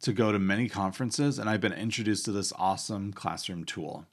to 0.00 0.12
go 0.12 0.32
to 0.32 0.40
many 0.40 0.68
conferences 0.68 1.38
and 1.38 1.48
I've 1.48 1.60
been 1.60 1.72
introduced 1.72 2.24
to 2.24 2.32
this 2.32 2.52
awesome 2.58 3.12
classroom 3.12 3.62
tool. 3.62 4.06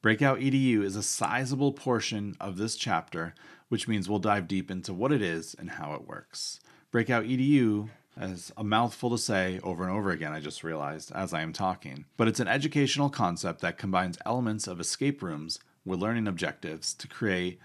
Breakout 0.00 0.38
EDU 0.38 0.84
is 0.84 0.96
a 0.96 1.02
sizable 1.02 1.72
portion 1.72 2.36
of 2.40 2.56
this 2.56 2.76
chapter, 2.76 3.34
which 3.68 3.88
means 3.88 4.08
we'll 4.08 4.18
dive 4.18 4.48
deep 4.48 4.70
into 4.70 4.92
what 4.92 5.12
it 5.12 5.22
is 5.22 5.54
and 5.58 5.70
how 5.70 5.94
it 5.94 6.06
works. 6.06 6.60
Breakout 6.90 7.24
EDU 7.24 7.88
is 8.20 8.52
a 8.56 8.64
mouthful 8.64 9.10
to 9.10 9.18
say 9.18 9.60
over 9.62 9.84
and 9.84 9.92
over 9.92 10.10
again, 10.10 10.32
I 10.32 10.40
just 10.40 10.64
realized 10.64 11.12
as 11.12 11.32
I 11.32 11.42
am 11.42 11.52
talking. 11.52 12.06
But 12.16 12.28
it's 12.28 12.40
an 12.40 12.48
educational 12.48 13.10
concept 13.10 13.60
that 13.60 13.78
combines 13.78 14.18
elements 14.26 14.66
of 14.66 14.80
escape 14.80 15.22
rooms 15.22 15.58
with 15.84 16.00
learning 16.00 16.26
objectives 16.26 16.94
to 16.94 17.08
create 17.08 17.58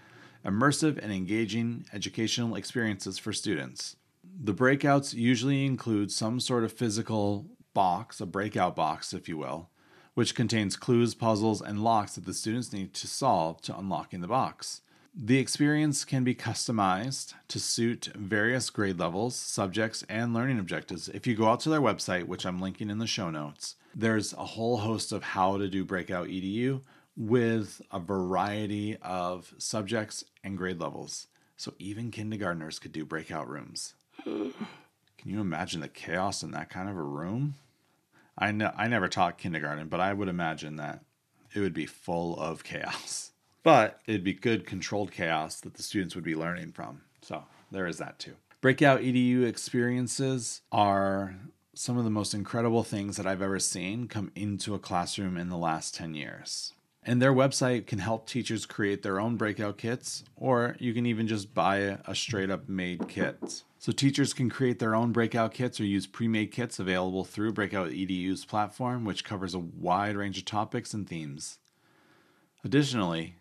immersive 0.44 0.98
and 1.02 1.12
engaging 1.12 1.86
educational 1.92 2.54
experiences 2.54 3.18
for 3.18 3.32
students. 3.32 3.96
The 4.42 4.54
breakouts 4.54 5.14
usually 5.14 5.64
include 5.64 6.12
some 6.12 6.40
sort 6.40 6.64
of 6.64 6.72
physical 6.72 7.46
box, 7.72 8.20
a 8.20 8.26
breakout 8.26 8.76
box, 8.76 9.12
if 9.12 9.28
you 9.28 9.36
will, 9.36 9.70
which 10.14 10.34
contains 10.34 10.76
clues, 10.76 11.14
puzzles, 11.14 11.60
and 11.60 11.82
locks 11.82 12.14
that 12.14 12.24
the 12.24 12.34
students 12.34 12.72
need 12.72 12.94
to 12.94 13.06
solve 13.06 13.60
to 13.62 13.76
unlocking 13.76 14.20
the 14.20 14.28
box. 14.28 14.80
The 15.16 15.38
experience 15.38 16.04
can 16.04 16.24
be 16.24 16.34
customized 16.34 17.34
to 17.46 17.60
suit 17.60 18.08
various 18.16 18.68
grade 18.68 18.98
levels, 18.98 19.36
subjects, 19.36 20.04
and 20.08 20.34
learning 20.34 20.58
objectives. 20.58 21.08
If 21.08 21.24
you 21.24 21.36
go 21.36 21.46
out 21.46 21.60
to 21.60 21.68
their 21.68 21.80
website, 21.80 22.24
which 22.24 22.44
I'm 22.44 22.60
linking 22.60 22.90
in 22.90 22.98
the 22.98 23.06
show 23.06 23.30
notes, 23.30 23.76
there's 23.94 24.32
a 24.32 24.44
whole 24.44 24.78
host 24.78 25.12
of 25.12 25.22
how 25.22 25.56
to 25.56 25.68
do 25.68 25.84
Breakout 25.84 26.26
EDU 26.26 26.80
with 27.16 27.80
a 27.92 28.00
variety 28.00 28.96
of 29.02 29.54
subjects 29.56 30.24
and 30.42 30.58
grade 30.58 30.80
levels. 30.80 31.28
So 31.56 31.74
even 31.78 32.10
kindergartners 32.10 32.80
could 32.80 32.90
do 32.90 33.04
breakout 33.04 33.48
rooms. 33.48 33.94
Can 34.24 34.52
you 35.30 35.40
imagine 35.40 35.80
the 35.80 35.88
chaos 35.88 36.42
in 36.42 36.50
that 36.50 36.70
kind 36.70 36.88
of 36.88 36.96
a 36.96 37.02
room? 37.02 37.54
I 38.36 38.50
know 38.50 38.72
I 38.76 38.88
never 38.88 39.06
taught 39.06 39.38
kindergarten, 39.38 39.86
but 39.86 40.00
I 40.00 40.12
would 40.12 40.28
imagine 40.28 40.74
that 40.76 41.04
it 41.54 41.60
would 41.60 41.72
be 41.72 41.86
full 41.86 42.36
of 42.36 42.64
chaos. 42.64 43.30
But 43.64 43.98
it'd 44.06 44.22
be 44.22 44.34
good 44.34 44.66
controlled 44.66 45.10
chaos 45.10 45.60
that 45.62 45.74
the 45.74 45.82
students 45.82 46.14
would 46.14 46.22
be 46.22 46.36
learning 46.36 46.72
from. 46.72 47.00
So 47.22 47.44
there 47.72 47.86
is 47.86 47.98
that 47.98 48.20
too. 48.20 48.34
Breakout 48.60 49.00
EDU 49.00 49.44
experiences 49.44 50.60
are 50.70 51.34
some 51.74 51.98
of 51.98 52.04
the 52.04 52.10
most 52.10 52.34
incredible 52.34 52.84
things 52.84 53.16
that 53.16 53.26
I've 53.26 53.42
ever 53.42 53.58
seen 53.58 54.06
come 54.06 54.30
into 54.36 54.74
a 54.74 54.78
classroom 54.78 55.36
in 55.36 55.48
the 55.48 55.56
last 55.56 55.94
10 55.94 56.14
years. 56.14 56.74
And 57.06 57.20
their 57.20 57.32
website 57.32 57.86
can 57.86 57.98
help 57.98 58.26
teachers 58.26 58.64
create 58.64 59.02
their 59.02 59.20
own 59.20 59.36
breakout 59.36 59.76
kits, 59.76 60.24
or 60.36 60.76
you 60.78 60.94
can 60.94 61.04
even 61.04 61.26
just 61.26 61.52
buy 61.52 61.98
a 62.06 62.14
straight 62.14 62.50
up 62.50 62.68
made 62.68 63.08
kit. 63.08 63.62
So 63.78 63.92
teachers 63.92 64.32
can 64.32 64.48
create 64.48 64.78
their 64.78 64.94
own 64.94 65.12
breakout 65.12 65.52
kits 65.52 65.78
or 65.78 65.84
use 65.84 66.06
pre 66.06 66.28
made 66.28 66.50
kits 66.50 66.78
available 66.78 67.24
through 67.24 67.52
Breakout 67.52 67.90
EDU's 67.90 68.46
platform, 68.46 69.04
which 69.04 69.24
covers 69.24 69.54
a 69.54 69.58
wide 69.58 70.16
range 70.16 70.38
of 70.38 70.46
topics 70.46 70.94
and 70.94 71.06
themes. 71.06 71.58
Additionally, 72.64 73.36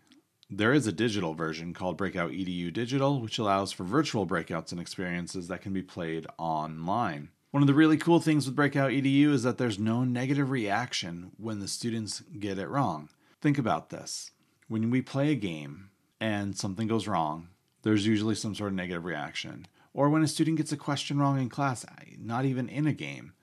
there 0.58 0.74
is 0.74 0.86
a 0.86 0.92
digital 0.92 1.34
version 1.34 1.74
called 1.74 1.98
Breakout 1.98 2.32
EDU 2.32 2.72
Digital, 2.72 3.20
which 3.20 3.40
allows 3.40 3.72
for 3.72 3.84
virtual 3.84 4.28
breakouts 4.28 4.72
and 4.72 4.80
experiences 4.80 5.48
that 5.48 5.62
can 5.62 5.74
be 5.74 5.82
played 5.82 6.28
online. 6.38 7.30
One 7.52 7.64
of 7.64 7.68
the 7.68 7.74
really 7.74 7.98
cool 7.98 8.20
things 8.20 8.46
with 8.46 8.56
Breakout 8.56 8.92
EDU 8.92 9.32
is 9.32 9.44
that 9.44 9.58
there's 9.58 9.80
no 9.80 10.04
negative 10.04 10.52
reaction 10.52 11.32
when 11.38 11.60
the 11.60 11.68
students 11.68 12.22
get 12.40 12.60
it 12.60 12.70
wrong. 12.70 13.10
Think 13.42 13.58
about 13.58 13.90
this. 13.90 14.32
When 14.68 14.90
we 14.90 15.02
play 15.02 15.32
a 15.32 15.36
game 15.36 15.90
and 16.20 16.56
something 16.56 16.88
goes 16.88 17.08
wrong, 17.08 17.50
there's 17.82 18.06
usually 18.06 18.36
some 18.36 18.56
sort 18.56 18.72
of 18.72 18.76
negative 18.76 19.06
reaction. 19.06 19.68
Or 19.94 20.10
when 20.10 20.24
a 20.24 20.28
student 20.28 20.58
gets 20.58 20.72
a 20.72 20.78
question 20.78 21.20
wrong 21.20 21.40
in 21.40 21.50
class, 21.50 21.86
not 22.18 22.46
even 22.46 22.70
in 22.70 22.88
a 22.88 22.94
game, 22.94 23.34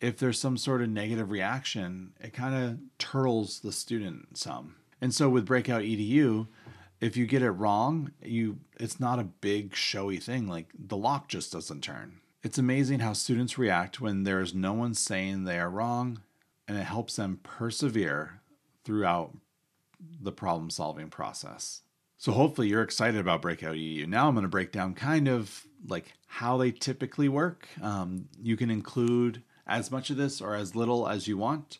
if 0.00 0.18
there's 0.18 0.38
some 0.38 0.56
sort 0.56 0.82
of 0.82 0.88
negative 0.88 1.30
reaction, 1.30 2.14
it 2.20 2.32
kind 2.32 2.54
of 2.54 2.78
turtles 2.98 3.60
the 3.60 3.72
student 3.72 4.36
some. 4.36 4.76
And 5.02 5.12
so 5.12 5.28
with 5.28 5.46
Breakout 5.46 5.82
EDU, 5.82 6.46
if 7.00 7.16
you 7.16 7.26
get 7.26 7.42
it 7.42 7.50
wrong, 7.50 8.12
you 8.22 8.60
it's 8.78 9.00
not 9.00 9.18
a 9.18 9.24
big 9.24 9.74
showy 9.74 10.18
thing 10.18 10.46
like 10.46 10.68
the 10.78 10.96
lock 10.96 11.28
just 11.28 11.52
doesn't 11.52 11.82
turn. 11.82 12.20
It's 12.44 12.56
amazing 12.56 13.00
how 13.00 13.12
students 13.12 13.58
react 13.58 14.00
when 14.00 14.22
there 14.22 14.40
is 14.40 14.54
no 14.54 14.72
one 14.72 14.94
saying 14.94 15.42
they 15.42 15.58
are 15.58 15.68
wrong 15.68 16.22
and 16.68 16.78
it 16.78 16.84
helps 16.84 17.16
them 17.16 17.40
persevere 17.42 18.40
throughout 18.84 19.36
the 20.20 20.32
problem 20.32 20.70
solving 20.70 21.10
process. 21.10 21.82
So 22.16 22.30
hopefully 22.30 22.68
you're 22.68 22.82
excited 22.82 23.20
about 23.20 23.42
Breakout 23.42 23.74
EDU. 23.74 24.06
Now 24.06 24.28
I'm 24.28 24.34
going 24.34 24.44
to 24.44 24.48
break 24.48 24.70
down 24.70 24.94
kind 24.94 25.26
of 25.26 25.64
like 25.88 26.12
how 26.28 26.56
they 26.56 26.70
typically 26.70 27.28
work. 27.28 27.66
Um, 27.82 28.28
you 28.40 28.56
can 28.56 28.70
include 28.70 29.42
as 29.66 29.90
much 29.90 30.10
of 30.10 30.16
this 30.16 30.40
or 30.40 30.54
as 30.54 30.76
little 30.76 31.08
as 31.08 31.26
you 31.26 31.36
want, 31.36 31.78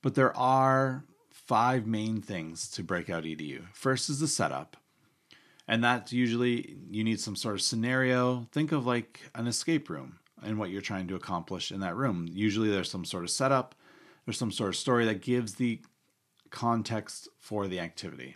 but 0.00 0.14
there 0.14 0.34
are 0.34 1.04
five 1.52 1.86
main 1.86 2.22
things 2.22 2.66
to 2.66 2.82
Breakout 2.82 3.24
EDU. 3.24 3.62
First 3.74 4.08
is 4.08 4.20
the 4.20 4.26
setup, 4.26 4.74
and 5.68 5.84
that's 5.84 6.10
usually 6.10 6.78
you 6.90 7.04
need 7.04 7.20
some 7.20 7.36
sort 7.36 7.54
of 7.54 7.60
scenario. 7.60 8.48
Think 8.52 8.72
of 8.72 8.86
like 8.86 9.20
an 9.34 9.46
escape 9.46 9.90
room 9.90 10.18
and 10.42 10.58
what 10.58 10.70
you're 10.70 10.80
trying 10.80 11.08
to 11.08 11.14
accomplish 11.14 11.70
in 11.70 11.80
that 11.80 11.94
room. 11.94 12.26
Usually 12.32 12.70
there's 12.70 12.90
some 12.90 13.04
sort 13.04 13.24
of 13.24 13.28
setup, 13.28 13.74
there's 14.24 14.38
some 14.38 14.50
sort 14.50 14.70
of 14.70 14.76
story 14.76 15.04
that 15.04 15.20
gives 15.20 15.56
the 15.56 15.82
context 16.48 17.28
for 17.38 17.68
the 17.68 17.80
activity. 17.80 18.34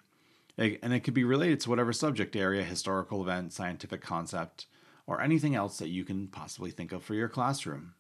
And 0.58 0.92
it 0.92 1.00
could 1.00 1.14
be 1.14 1.24
related 1.24 1.60
to 1.60 1.70
whatever 1.70 1.94
subject 1.94 2.36
area, 2.36 2.64
historical 2.64 3.22
event, 3.22 3.54
scientific 3.54 4.02
concept, 4.02 4.66
or 5.06 5.22
anything 5.22 5.54
else 5.54 5.78
that 5.78 5.88
you 5.88 6.04
can 6.04 6.26
possibly 6.26 6.70
think 6.70 6.92
of 6.92 7.02
for 7.02 7.14
your 7.14 7.30
classroom. 7.30 7.94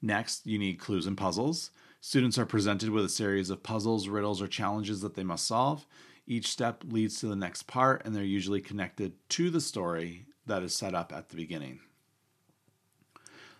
Next, 0.00 0.46
you 0.46 0.56
need 0.56 0.78
clues 0.78 1.04
and 1.04 1.18
puzzles. 1.18 1.72
Students 2.06 2.38
are 2.38 2.46
presented 2.46 2.90
with 2.90 3.04
a 3.04 3.08
series 3.08 3.50
of 3.50 3.64
puzzles, 3.64 4.06
riddles, 4.06 4.40
or 4.40 4.46
challenges 4.46 5.00
that 5.00 5.16
they 5.16 5.24
must 5.24 5.44
solve. 5.44 5.88
Each 6.24 6.46
step 6.46 6.84
leads 6.88 7.18
to 7.18 7.26
the 7.26 7.34
next 7.34 7.64
part, 7.64 8.02
and 8.04 8.14
they're 8.14 8.22
usually 8.22 8.60
connected 8.60 9.14
to 9.30 9.50
the 9.50 9.60
story 9.60 10.26
that 10.46 10.62
is 10.62 10.72
set 10.72 10.94
up 10.94 11.12
at 11.12 11.30
the 11.30 11.36
beginning. 11.36 11.80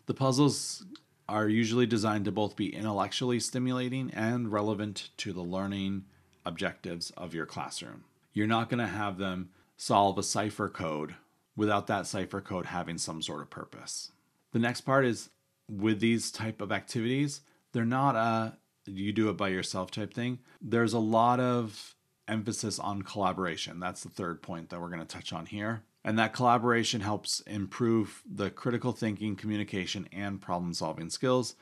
The 0.07 0.15
puzzles 0.15 0.87
are 1.29 1.49
usually 1.49 1.87
designed 1.87 2.25
to 2.27 2.31
both 2.31 2.55
be 2.55 2.73
intellectually 2.73 3.41
stimulating 3.41 4.13
and 4.13 4.53
relevant 4.53 5.11
to 5.17 5.33
the 5.33 5.43
learning 5.43 6.05
objectives 6.45 7.11
of 7.17 7.35
your 7.35 7.47
classroom. 7.47 8.05
You're 8.33 8.47
not 8.47 8.71
going 8.71 8.79
to 8.79 8.87
have 8.87 9.19
them 9.19 9.51
solve 9.77 10.19
a 10.19 10.23
cipher 10.23 10.69
code 10.69 11.17
without 11.57 11.89
that 11.89 12.07
cipher 12.07 12.41
code 12.41 12.67
having 12.67 12.99
some 12.99 13.23
sort 13.23 13.43
of 13.43 13.51
purpose. 13.51 14.13
The 14.53 14.61
next 14.61 14.83
part 14.83 15.05
is 15.05 15.31
with 15.69 15.99
these 15.99 16.31
type 16.31 16.61
of 16.61 16.71
activities, 16.71 17.41
they're 17.77 17.85
not 17.85 18.17
a 18.17 18.57
you 18.87 19.13
do 19.13 19.29
it 19.29 19.37
by 19.37 19.49
yourself 19.49 19.91
type 19.91 20.15
thing. 20.15 20.39
There's 20.63 20.95
a 20.95 20.99
lot 20.99 21.41
of 21.41 21.95
emphasis 22.27 22.79
on 22.79 23.03
collaboration. 23.03 23.81
That's 23.81 24.03
the 24.03 24.09
third 24.09 24.41
point 24.41 24.71
that 24.71 24.81
we're 24.81 24.89
going 24.89 25.01
to 25.01 25.07
touch 25.07 25.31
on 25.31 25.45
here. 25.45 25.83
And 26.03 26.19
that 26.19 26.33
collaboration 26.33 27.03
helps 27.03 27.41
improve 27.41 28.23
the 28.25 28.49
critical 28.49 28.93
thinking, 28.93 29.37
communication, 29.37 30.09
and 30.11 30.41
problem 30.41 30.73
solving 30.73 31.11
skills. 31.11 31.55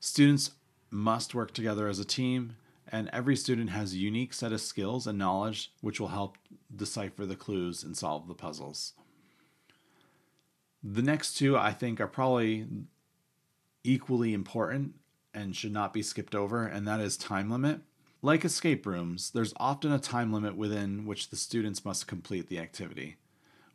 Students 0.00 0.52
must 0.90 1.36
work 1.36 1.54
together 1.54 1.86
as 1.86 2.00
a 2.00 2.04
team, 2.04 2.56
and 2.90 3.08
every 3.12 3.36
student 3.36 3.70
has 3.70 3.92
a 3.92 3.98
unique 3.98 4.34
set 4.34 4.52
of 4.52 4.60
skills 4.60 5.06
and 5.06 5.18
knowledge 5.18 5.72
which 5.82 6.00
will 6.00 6.08
help 6.08 6.36
decipher 6.74 7.24
the 7.26 7.36
clues 7.36 7.84
and 7.84 7.96
solve 7.96 8.26
the 8.26 8.34
puzzles. 8.34 8.94
The 10.82 11.02
next 11.02 11.34
two, 11.34 11.56
I 11.56 11.72
think, 11.72 12.00
are 12.00 12.08
probably 12.08 12.66
equally 13.84 14.34
important 14.34 14.94
and 15.34 15.54
should 15.54 15.72
not 15.72 15.92
be 15.92 16.02
skipped 16.02 16.34
over, 16.34 16.64
and 16.66 16.86
that 16.86 17.00
is 17.00 17.16
time 17.16 17.50
limit. 17.50 17.80
Like 18.22 18.44
escape 18.44 18.84
rooms, 18.84 19.30
there's 19.30 19.54
often 19.56 19.92
a 19.92 19.98
time 19.98 20.32
limit 20.32 20.56
within 20.56 21.06
which 21.06 21.30
the 21.30 21.36
students 21.36 21.84
must 21.84 22.06
complete 22.06 22.48
the 22.48 22.58
activity. 22.58 23.16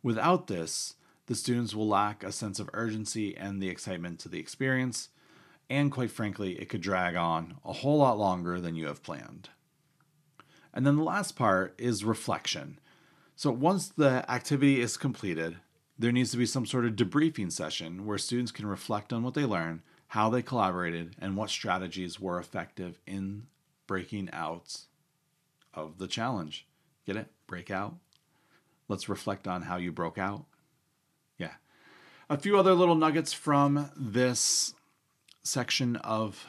Without 0.02 0.46
this, 0.46 0.94
the 1.26 1.34
students 1.34 1.74
will 1.74 1.88
lack 1.88 2.22
a 2.22 2.30
sense 2.30 2.60
of 2.60 2.70
urgency 2.72 3.36
and 3.36 3.60
the 3.60 3.68
excitement 3.68 4.20
to 4.20 4.28
the 4.28 4.38
experience, 4.38 5.08
and 5.68 5.90
quite 5.90 6.12
frankly, 6.12 6.52
it 6.60 6.68
could 6.68 6.80
drag 6.80 7.16
on 7.16 7.56
a 7.64 7.72
whole 7.72 7.98
lot 7.98 8.18
longer 8.18 8.60
than 8.60 8.76
you 8.76 8.86
have 8.86 9.02
planned. 9.02 9.48
And 10.72 10.86
then 10.86 10.96
the 10.96 11.02
last 11.02 11.34
part 11.34 11.74
is 11.78 12.04
reflection. 12.04 12.78
So 13.34 13.50
once 13.50 13.88
the 13.88 14.24
activity 14.30 14.80
is 14.80 14.96
completed, 14.96 15.56
there 15.98 16.12
needs 16.12 16.30
to 16.30 16.36
be 16.36 16.46
some 16.46 16.66
sort 16.66 16.84
of 16.84 16.92
debriefing 16.94 17.50
session 17.50 18.06
where 18.06 18.18
students 18.18 18.52
can 18.52 18.66
reflect 18.66 19.12
on 19.12 19.22
what 19.22 19.34
they 19.34 19.44
learned, 19.44 19.80
how 20.08 20.30
they 20.30 20.42
collaborated, 20.42 21.16
and 21.20 21.36
what 21.36 21.50
strategies 21.50 22.20
were 22.20 22.38
effective 22.38 23.00
in 23.06 23.46
breaking 23.86 24.30
out 24.32 24.82
of 25.74 25.98
the 25.98 26.06
challenge. 26.06 26.66
Get 27.06 27.16
it? 27.16 27.28
Break 27.46 27.70
out 27.70 27.96
let's 28.88 29.08
reflect 29.08 29.46
on 29.48 29.62
how 29.62 29.76
you 29.76 29.92
broke 29.92 30.18
out. 30.18 30.44
Yeah. 31.38 31.54
A 32.28 32.38
few 32.38 32.58
other 32.58 32.74
little 32.74 32.94
nuggets 32.94 33.32
from 33.32 33.90
this 33.96 34.74
section 35.42 35.96
of 35.96 36.46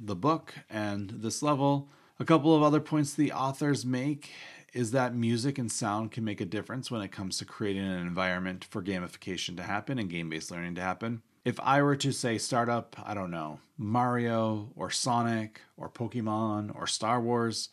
the 0.00 0.16
book 0.16 0.54
and 0.70 1.10
this 1.10 1.42
level. 1.42 1.88
A 2.18 2.24
couple 2.24 2.54
of 2.54 2.62
other 2.62 2.80
points 2.80 3.12
the 3.12 3.32
authors 3.32 3.84
make 3.84 4.30
is 4.72 4.90
that 4.92 5.14
music 5.14 5.58
and 5.58 5.70
sound 5.70 6.12
can 6.12 6.24
make 6.24 6.40
a 6.40 6.44
difference 6.44 6.90
when 6.90 7.02
it 7.02 7.12
comes 7.12 7.38
to 7.38 7.44
creating 7.44 7.84
an 7.84 7.98
environment 7.98 8.64
for 8.64 8.82
gamification 8.82 9.56
to 9.56 9.62
happen 9.62 9.98
and 9.98 10.10
game 10.10 10.28
based 10.28 10.50
learning 10.50 10.74
to 10.74 10.80
happen. 10.80 11.22
If 11.46 11.60
I 11.60 11.80
were 11.80 11.94
to 11.94 12.10
say 12.10 12.38
start 12.38 12.68
up, 12.68 12.96
I 13.04 13.14
don't 13.14 13.30
know, 13.30 13.60
Mario 13.78 14.72
or 14.74 14.90
Sonic 14.90 15.60
or 15.76 15.88
Pokemon 15.88 16.74
or 16.74 16.88
Star 16.88 17.20
Wars, 17.20 17.68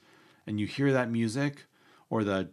and 0.45 0.59
you 0.59 0.67
hear 0.67 0.93
that 0.93 1.09
music 1.09 1.65
or 2.07 2.23
the 2.23 2.47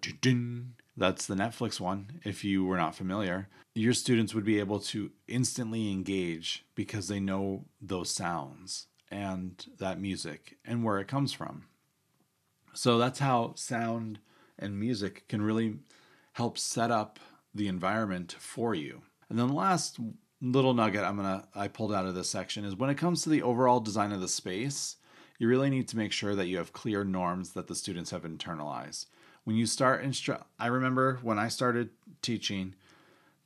that's 0.97 1.27
the 1.27 1.35
Netflix 1.35 1.79
one, 1.79 2.23
if 2.25 2.43
you 2.43 2.65
were 2.65 2.79
not 2.79 2.95
familiar, 2.95 3.51
your 3.75 3.93
students 3.93 4.35
would 4.35 4.47
be 4.47 4.59
able 4.61 4.81
to 4.81 5.11
instantly 5.29 5.93
engage 5.93 6.65
because 6.75 7.09
they 7.09 7.21
know 7.21 7.67
those 7.83 8.11
sounds 8.11 8.87
and 9.11 9.67
that 9.79 10.01
music 10.01 10.57
and 10.65 10.83
where 10.83 11.01
it 11.01 11.09
comes 11.09 11.35
from. 11.35 11.67
So 12.73 12.97
that's 12.97 13.19
how 13.19 13.53
sound 13.57 14.21
and 14.59 14.81
music 14.81 15.29
can 15.29 15.43
really 15.43 15.81
help 16.33 16.57
set 16.57 16.91
up 16.91 17.21
the 17.55 17.69
environment 17.69 18.35
for 18.39 18.75
you. 18.75 19.03
And 19.29 19.39
then 19.39 19.49
the 19.49 19.55
last 19.55 19.99
little 20.43 20.75
nugget 20.75 21.05
I'm 21.05 21.17
gonna 21.17 21.47
I 21.55 21.69
pulled 21.69 21.93
out 21.93 22.07
of 22.07 22.15
this 22.15 22.31
section 22.31 22.65
is 22.65 22.77
when 22.77 22.91
it 22.91 22.97
comes 22.97 23.23
to 23.23 23.29
the 23.29 23.43
overall 23.43 23.81
design 23.81 24.13
of 24.13 24.21
the 24.21 24.29
space, 24.29 24.97
you 25.39 25.49
really 25.49 25.71
need 25.71 25.89
to 25.89 25.97
make 25.97 26.13
sure 26.13 26.35
that 26.35 26.47
you 26.47 26.59
have 26.59 26.73
clear 26.73 27.05
norms 27.05 27.53
that 27.53 27.67
the 27.67 27.75
students 27.75 28.11
have 28.11 28.23
internalized 28.23 29.07
when 29.45 29.57
you 29.57 29.67
start 29.67 30.05
instru- 30.05 30.43
I 30.59 30.67
remember 30.67 31.19
when 31.23 31.39
I 31.39 31.49
started 31.49 31.91
teaching, 32.23 32.75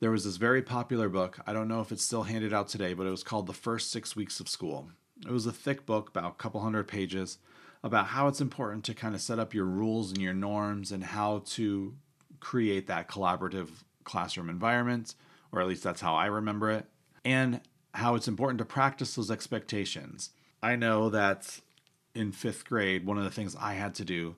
there 0.01 0.11
was 0.11 0.25
this 0.25 0.37
very 0.37 0.63
popular 0.63 1.09
book. 1.09 1.39
I 1.47 1.53
don't 1.53 1.69
know 1.69 1.81
if 1.81 1.93
it's 1.93 2.03
still 2.03 2.25
handed 2.25 2.53
out 2.53 2.69
today, 2.69 2.95
but 2.95 3.07
it 3.07 3.11
was 3.11 3.23
called 3.23 3.47
The 3.47 3.53
First 3.53 3.91
Six 3.91 4.17
Weeks 4.17 4.41
of 4.41 4.49
School. 4.49 4.91
It 5.25 5.31
was 5.31 5.47
a 5.47 5.53
thick 5.53 5.87
book, 5.87 6.11
about 6.11 6.31
a 6.31 6.35
couple 6.35 6.61
hundred 6.61 6.89
pages, 6.89 7.39
about 7.83 8.09
how 8.09 8.29
it's 8.29 8.41
important 8.41 8.85
to 8.85 8.95
kind 8.95 9.15
of 9.15 9.21
set 9.21 9.39
up 9.39 9.55
your 9.55 9.67
rules 9.67 10.11
and 10.11 10.21
your 10.21 10.35
norms 10.35 10.91
and 10.91 11.05
how 11.05 11.43
to 11.47 11.95
create 12.41 12.87
that 12.89 13.09
collaborative 13.09 13.69
classroom 14.03 14.51
environment, 14.51 15.15
or 15.55 15.61
at 15.61 15.69
least 15.69 15.85
that's 15.85 16.01
how 16.01 16.15
I 16.15 16.27
remember 16.27 16.71
it, 16.71 16.87
and 17.25 17.61
how 17.95 18.17
it's 18.17 18.29
important 18.29 18.59
to 18.59 18.65
practice 18.65 19.15
those 19.15 19.31
expectations. 19.31 20.31
I 20.63 20.77
know 20.77 21.09
that 21.11 21.61
in 22.15 22.33
fifth 22.33 22.65
grade, 22.65 23.07
one 23.07 23.19
of 23.19 23.25
the 23.25 23.31
things 23.31 23.57
I 23.61 23.75
had 23.75 23.95
to 23.97 24.05
do 24.05 24.37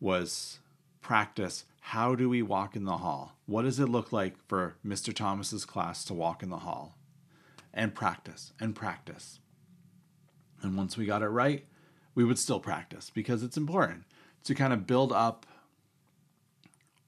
was 0.00 0.58
practice 1.00 1.64
how 1.80 2.14
do 2.14 2.28
we 2.28 2.42
walk 2.42 2.76
in 2.76 2.84
the 2.84 2.98
hall? 2.98 3.38
What 3.46 3.62
does 3.62 3.80
it 3.80 3.88
look 3.88 4.12
like 4.12 4.34
for 4.46 4.76
Mr. 4.86 5.14
Thomas's 5.14 5.64
class 5.64 6.04
to 6.04 6.12
walk 6.12 6.42
in 6.42 6.50
the 6.50 6.58
hall? 6.58 6.98
And 7.72 7.94
practice 7.94 8.52
and 8.60 8.74
practice. 8.74 9.38
And 10.60 10.76
once 10.76 10.98
we 10.98 11.06
got 11.06 11.22
it 11.22 11.28
right, 11.28 11.64
we 12.14 12.24
would 12.24 12.38
still 12.38 12.60
practice 12.60 13.08
because 13.08 13.42
it's 13.42 13.56
important 13.56 14.02
to 14.44 14.54
kind 14.54 14.74
of 14.74 14.86
build 14.86 15.12
up 15.12 15.46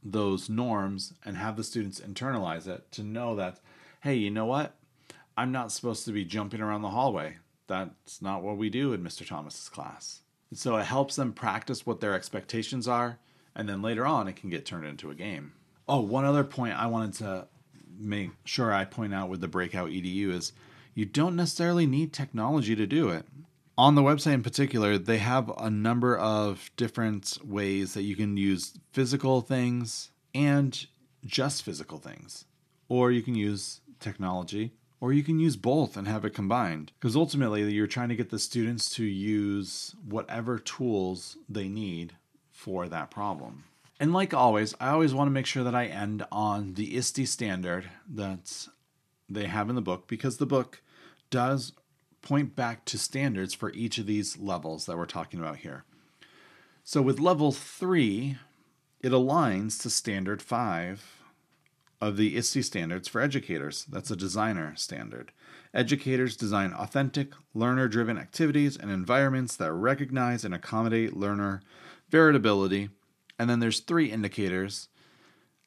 those 0.03 0.49
norms 0.49 1.13
and 1.25 1.37
have 1.37 1.57
the 1.57 1.65
students 1.65 2.01
internalize 2.01 2.67
it 2.67 2.91
to 2.93 3.03
know 3.03 3.37
that, 3.37 3.61
hey, 4.03 4.15
you 4.15 4.31
know 4.31 4.47
what? 4.47 4.75
I'm 5.37 5.53
not 5.53 5.73
supposed 5.73 6.05
to 6.07 6.13
be 6.13 6.25
jumping 6.25 6.61
around 6.61 6.83
the 6.83 6.91
hallway. 6.91 7.37
That's 7.67 8.21
not 8.21 8.43
what 8.43 8.57
we 8.57 8.69
do 8.71 8.93
in 8.93 9.03
Mr. 9.03 9.27
Thomas's 9.27 9.69
class. 9.69 10.21
And 10.51 10.59
so 10.59 10.77
it 10.77 10.85
helps 10.85 11.17
them 11.17 11.33
practice 11.33 11.87
what 11.87 12.01
their 12.01 12.15
expectations 12.15 12.89
are 12.89 13.19
and 13.55 13.69
then 13.69 13.83
later 13.83 14.07
on 14.07 14.29
it 14.29 14.37
can 14.37 14.51
get 14.51 14.67
turned 14.67 14.87
into 14.87 15.11
a 15.11 15.15
game. 15.15 15.53
Oh, 15.89 16.01
one 16.01 16.25
other 16.25 16.45
point 16.45 16.79
I 16.79 16.87
wanted 16.87 17.15
to 17.15 17.49
make 17.99 18.31
sure 18.45 18.73
I 18.73 18.85
point 18.85 19.15
out 19.15 19.29
with 19.29 19.41
the 19.41 19.49
Breakout 19.49 19.91
EDU 19.91 20.31
is 20.33 20.53
you 20.95 21.05
don't 21.05 21.37
necessarily 21.37 21.87
need 21.87 22.13
technology 22.13 22.75
to 22.77 22.87
do 22.87 23.11
it. 23.11 23.27
On 23.81 23.95
the 23.95 24.03
website 24.03 24.35
in 24.35 24.43
particular, 24.43 24.99
they 24.99 25.17
have 25.17 25.51
a 25.57 25.71
number 25.71 26.15
of 26.15 26.71
different 26.77 27.39
ways 27.43 27.95
that 27.95 28.03
you 28.03 28.15
can 28.15 28.37
use 28.37 28.79
physical 28.93 29.41
things 29.41 30.11
and 30.35 30.87
just 31.25 31.63
physical 31.63 31.97
things. 31.97 32.45
Or 32.91 33.11
you 33.11 33.23
can 33.23 33.35
use 33.35 33.81
technology, 33.99 34.75
or 35.01 35.15
you 35.15 35.23
can 35.23 35.41
use 35.41 35.57
both 35.57 35.97
and 35.97 36.07
have 36.07 36.27
it 36.27 36.35
combined. 36.35 36.93
Because 37.01 37.17
ultimately, 37.17 37.73
you're 37.73 37.87
trying 37.87 38.11
to 38.11 38.15
get 38.15 38.29
the 38.29 38.39
students 38.39 38.95
to 38.97 39.05
use 39.05 39.97
whatever 40.07 40.59
tools 40.59 41.39
they 41.49 41.67
need 41.67 42.13
for 42.51 42.87
that 42.87 43.11
problem. 43.11 43.65
And 43.99 44.13
like 44.13 44.35
always, 44.35 44.75
I 44.79 44.91
always 44.91 45.15
want 45.15 45.29
to 45.29 45.33
make 45.33 45.47
sure 45.47 45.65
that 45.65 45.75
I 45.75 45.87
end 45.87 46.27
on 46.31 46.75
the 46.75 46.99
ISTE 46.99 47.27
standard 47.27 47.89
that 48.11 48.69
they 49.27 49.47
have 49.47 49.71
in 49.71 49.75
the 49.75 49.81
book 49.81 50.07
because 50.07 50.37
the 50.37 50.45
book 50.45 50.83
does 51.31 51.73
point 52.23 52.55
back 52.55 52.85
to 52.87 52.99
standards 52.99 53.55
for 53.55 53.73
each 53.73 53.99
of 53.99 54.07
these 54.07 54.39
levels 54.39 54.87
that 54.87 54.97
we're 54.97 55.07
talking 55.07 55.41
about 55.41 55.59
here. 55.59 55.85
So 56.85 57.03
with 57.03 57.21
level 57.21 57.53
3, 57.53 58.37
it 59.01 59.13
aligns 59.13 59.81
to 59.83 59.91
standard 59.91 60.43
5 60.43 61.23
of 62.01 62.17
the 62.17 62.37
ISTE 62.37 62.63
standards 62.65 63.09
for 63.09 63.21
educators. 63.21 63.85
That's 63.85 64.11
a 64.11 64.17
designer 64.17 64.75
standard. 64.77 65.33
Educators 65.73 66.37
design 66.37 66.73
authentic, 66.73 67.33
learner 67.55 67.89
driven 67.89 68.19
activities 68.19 68.77
and 68.77 68.91
environments 68.91 69.57
that 69.57 69.73
recognize 69.73 70.45
and 70.45 70.55
accommodate 70.55 71.17
learner 71.17 71.63
variability, 72.09 72.89
and 73.39 73.49
then 73.49 73.61
there's 73.61 73.81
three 73.81 74.11
indicators. 74.11 74.89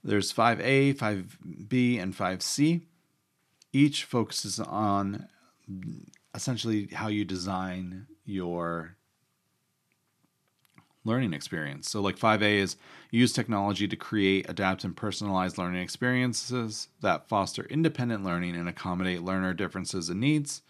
There's 0.04 0.34
5A, 0.34 0.96
5B, 0.96 2.02
and 2.02 2.16
5C. 2.16 2.82
Each 3.72 4.04
focuses 4.04 4.60
on 4.60 5.28
essentially 6.36 6.88
how 6.94 7.08
you 7.08 7.26
design 7.26 8.08
your 8.26 8.96
learning 11.06 11.34
experience. 11.34 11.90
So, 11.90 12.02
like 12.02 12.18
5A 12.18 12.58
is 12.60 12.78
use 13.12 13.34
technology 13.34 13.88
to 13.88 13.96
create, 13.96 14.50
adapt, 14.50 14.84
and 14.84 14.96
personalize 14.96 15.58
learning 15.58 15.82
experiences 15.82 16.88
that 17.02 17.28
foster 17.28 17.64
independent 17.66 18.24
learning 18.24 18.56
and 18.56 18.70
accommodate 18.70 19.22
learner 19.22 19.54
differences 19.54 20.10
and 20.10 20.20
needs. 20.20 20.62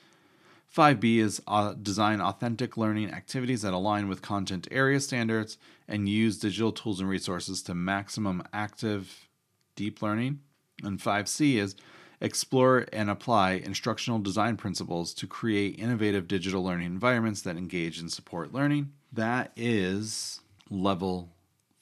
5B 0.76 1.17
is 1.17 1.39
uh, 1.47 1.73
design 1.73 2.19
authentic 2.19 2.78
learning 2.78 3.12
activities 3.12 3.62
that 3.62 3.73
align 3.73 4.08
with 4.08 4.23
content 4.23 4.67
area 4.71 4.99
standards 4.99 5.60
and 5.88 6.10
use 6.10 6.39
digital 6.39 6.71
tools 6.71 6.99
and 6.99 7.08
resources 7.08 7.62
to 7.62 7.76
maximum 7.76 8.41
active 8.52 9.30
deep 9.76 10.02
learning. 10.02 10.39
And 10.84 10.99
5C 10.99 11.58
is 11.58 11.76
explore 12.23 12.86
and 12.93 13.09
apply 13.09 13.51
instructional 13.51 14.17
design 14.17 14.55
principles 14.55 15.13
to 15.13 15.27
create 15.27 15.77
innovative 15.77 16.25
digital 16.25 16.63
learning 16.63 16.88
environments 16.88 17.41
that 17.41 17.57
engage 17.57 17.99
and 17.99 18.12
support 18.12 18.53
learning. 18.53 18.93
That 19.12 19.51
is 19.57 20.39
level 20.69 21.29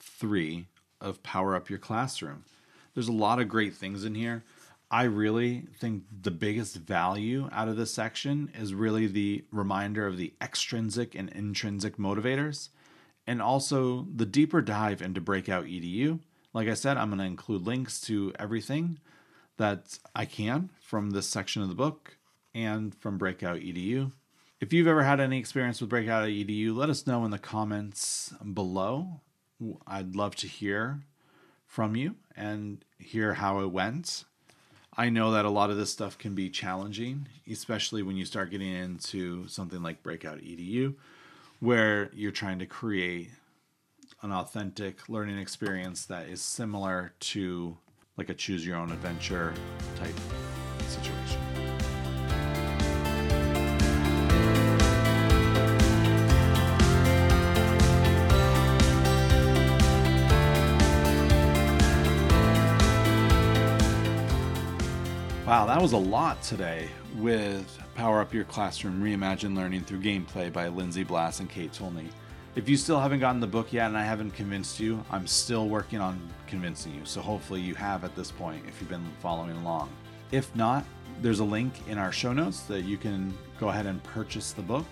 three 0.00 0.66
of 1.00 1.22
Power 1.22 1.54
Up 1.54 1.70
Your 1.70 1.78
Classroom. 1.78 2.44
There's 2.92 3.08
a 3.08 3.12
lot 3.12 3.40
of 3.40 3.48
great 3.48 3.72
things 3.72 4.04
in 4.04 4.16
here. 4.16 4.42
I 4.90 5.04
really 5.04 5.64
think 5.78 6.02
the 6.22 6.32
biggest 6.32 6.76
value 6.76 7.48
out 7.52 7.68
of 7.68 7.76
this 7.76 7.94
section 7.94 8.50
is 8.58 8.74
really 8.74 9.06
the 9.06 9.44
reminder 9.52 10.06
of 10.06 10.18
the 10.18 10.34
extrinsic 10.42 11.14
and 11.14 11.30
intrinsic 11.30 11.96
motivators, 11.96 12.68
and 13.26 13.40
also 13.40 14.08
the 14.14 14.26
deeper 14.26 14.60
dive 14.60 15.00
into 15.00 15.20
Breakout 15.20 15.66
EDU. 15.66 16.18
Like 16.52 16.68
I 16.68 16.74
said, 16.74 16.96
I'm 16.96 17.08
going 17.08 17.20
to 17.20 17.24
include 17.24 17.62
links 17.62 18.00
to 18.02 18.32
everything 18.38 18.98
that 19.56 19.98
I 20.14 20.24
can 20.24 20.70
from 20.80 21.10
this 21.10 21.28
section 21.28 21.62
of 21.62 21.68
the 21.68 21.74
book 21.74 22.16
and 22.54 22.94
from 22.94 23.18
Breakout 23.18 23.58
EDU. 23.60 24.12
If 24.60 24.72
you've 24.72 24.86
ever 24.86 25.02
had 25.02 25.20
any 25.20 25.38
experience 25.38 25.80
with 25.80 25.90
Breakout 25.90 26.28
EDU, 26.28 26.74
let 26.74 26.90
us 26.90 27.06
know 27.06 27.24
in 27.24 27.30
the 27.30 27.38
comments 27.38 28.32
below. 28.52 29.20
I'd 29.86 30.14
love 30.14 30.36
to 30.36 30.46
hear 30.46 31.00
from 31.66 31.96
you 31.96 32.16
and 32.36 32.84
hear 32.98 33.34
how 33.34 33.60
it 33.60 33.70
went. 33.70 34.24
I 34.96 35.08
know 35.08 35.32
that 35.32 35.46
a 35.46 35.50
lot 35.50 35.70
of 35.70 35.78
this 35.78 35.90
stuff 35.90 36.18
can 36.18 36.34
be 36.34 36.50
challenging, 36.50 37.28
especially 37.50 38.02
when 38.02 38.16
you 38.16 38.24
start 38.26 38.50
getting 38.50 38.72
into 38.72 39.48
something 39.48 39.82
like 39.82 40.02
Breakout 40.02 40.38
EDU, 40.38 40.94
where 41.60 42.10
you're 42.12 42.30
trying 42.30 42.58
to 42.58 42.66
create 42.66 43.30
an 44.20 44.32
authentic 44.32 45.08
learning 45.08 45.38
experience 45.38 46.04
that 46.06 46.28
is 46.28 46.42
similar 46.42 47.14
to 47.20 47.78
like 48.16 48.28
a 48.28 48.34
choose 48.34 48.66
your 48.66 48.76
own 48.76 48.92
adventure 48.92 49.54
type 49.96 50.14
situation. 50.86 51.40
Wow, 65.46 65.66
that 65.66 65.82
was 65.82 65.92
a 65.92 65.98
lot 65.98 66.42
today 66.42 66.88
with 67.16 67.78
Power 67.94 68.20
Up 68.20 68.32
Your 68.32 68.44
Classroom 68.44 69.02
Reimagine 69.02 69.54
Learning 69.54 69.82
Through 69.82 70.00
Gameplay 70.00 70.52
by 70.52 70.68
Lindsay 70.68 71.02
Blass 71.02 71.40
and 71.40 71.50
Cate 71.50 71.72
Tolnai. 71.72 72.08
If 72.54 72.68
you 72.68 72.76
still 72.76 73.00
haven't 73.00 73.20
gotten 73.20 73.40
the 73.40 73.46
book 73.46 73.72
yet 73.72 73.86
and 73.86 73.96
I 73.96 74.04
haven't 74.04 74.32
convinced 74.32 74.78
you, 74.78 75.02
I'm 75.10 75.26
still 75.26 75.70
working 75.70 76.00
on 76.00 76.20
convincing 76.46 76.94
you. 76.94 77.00
So 77.04 77.22
hopefully 77.22 77.62
you 77.62 77.74
have 77.76 78.04
at 78.04 78.14
this 78.14 78.30
point 78.30 78.62
if 78.68 78.78
you've 78.78 78.90
been 78.90 79.10
following 79.20 79.56
along. 79.56 79.88
If 80.32 80.54
not, 80.54 80.84
there's 81.22 81.38
a 81.38 81.44
link 81.44 81.72
in 81.88 81.96
our 81.96 82.12
show 82.12 82.34
notes 82.34 82.60
that 82.64 82.82
you 82.82 82.98
can 82.98 83.32
go 83.58 83.70
ahead 83.70 83.86
and 83.86 84.02
purchase 84.02 84.52
the 84.52 84.60
book. 84.60 84.84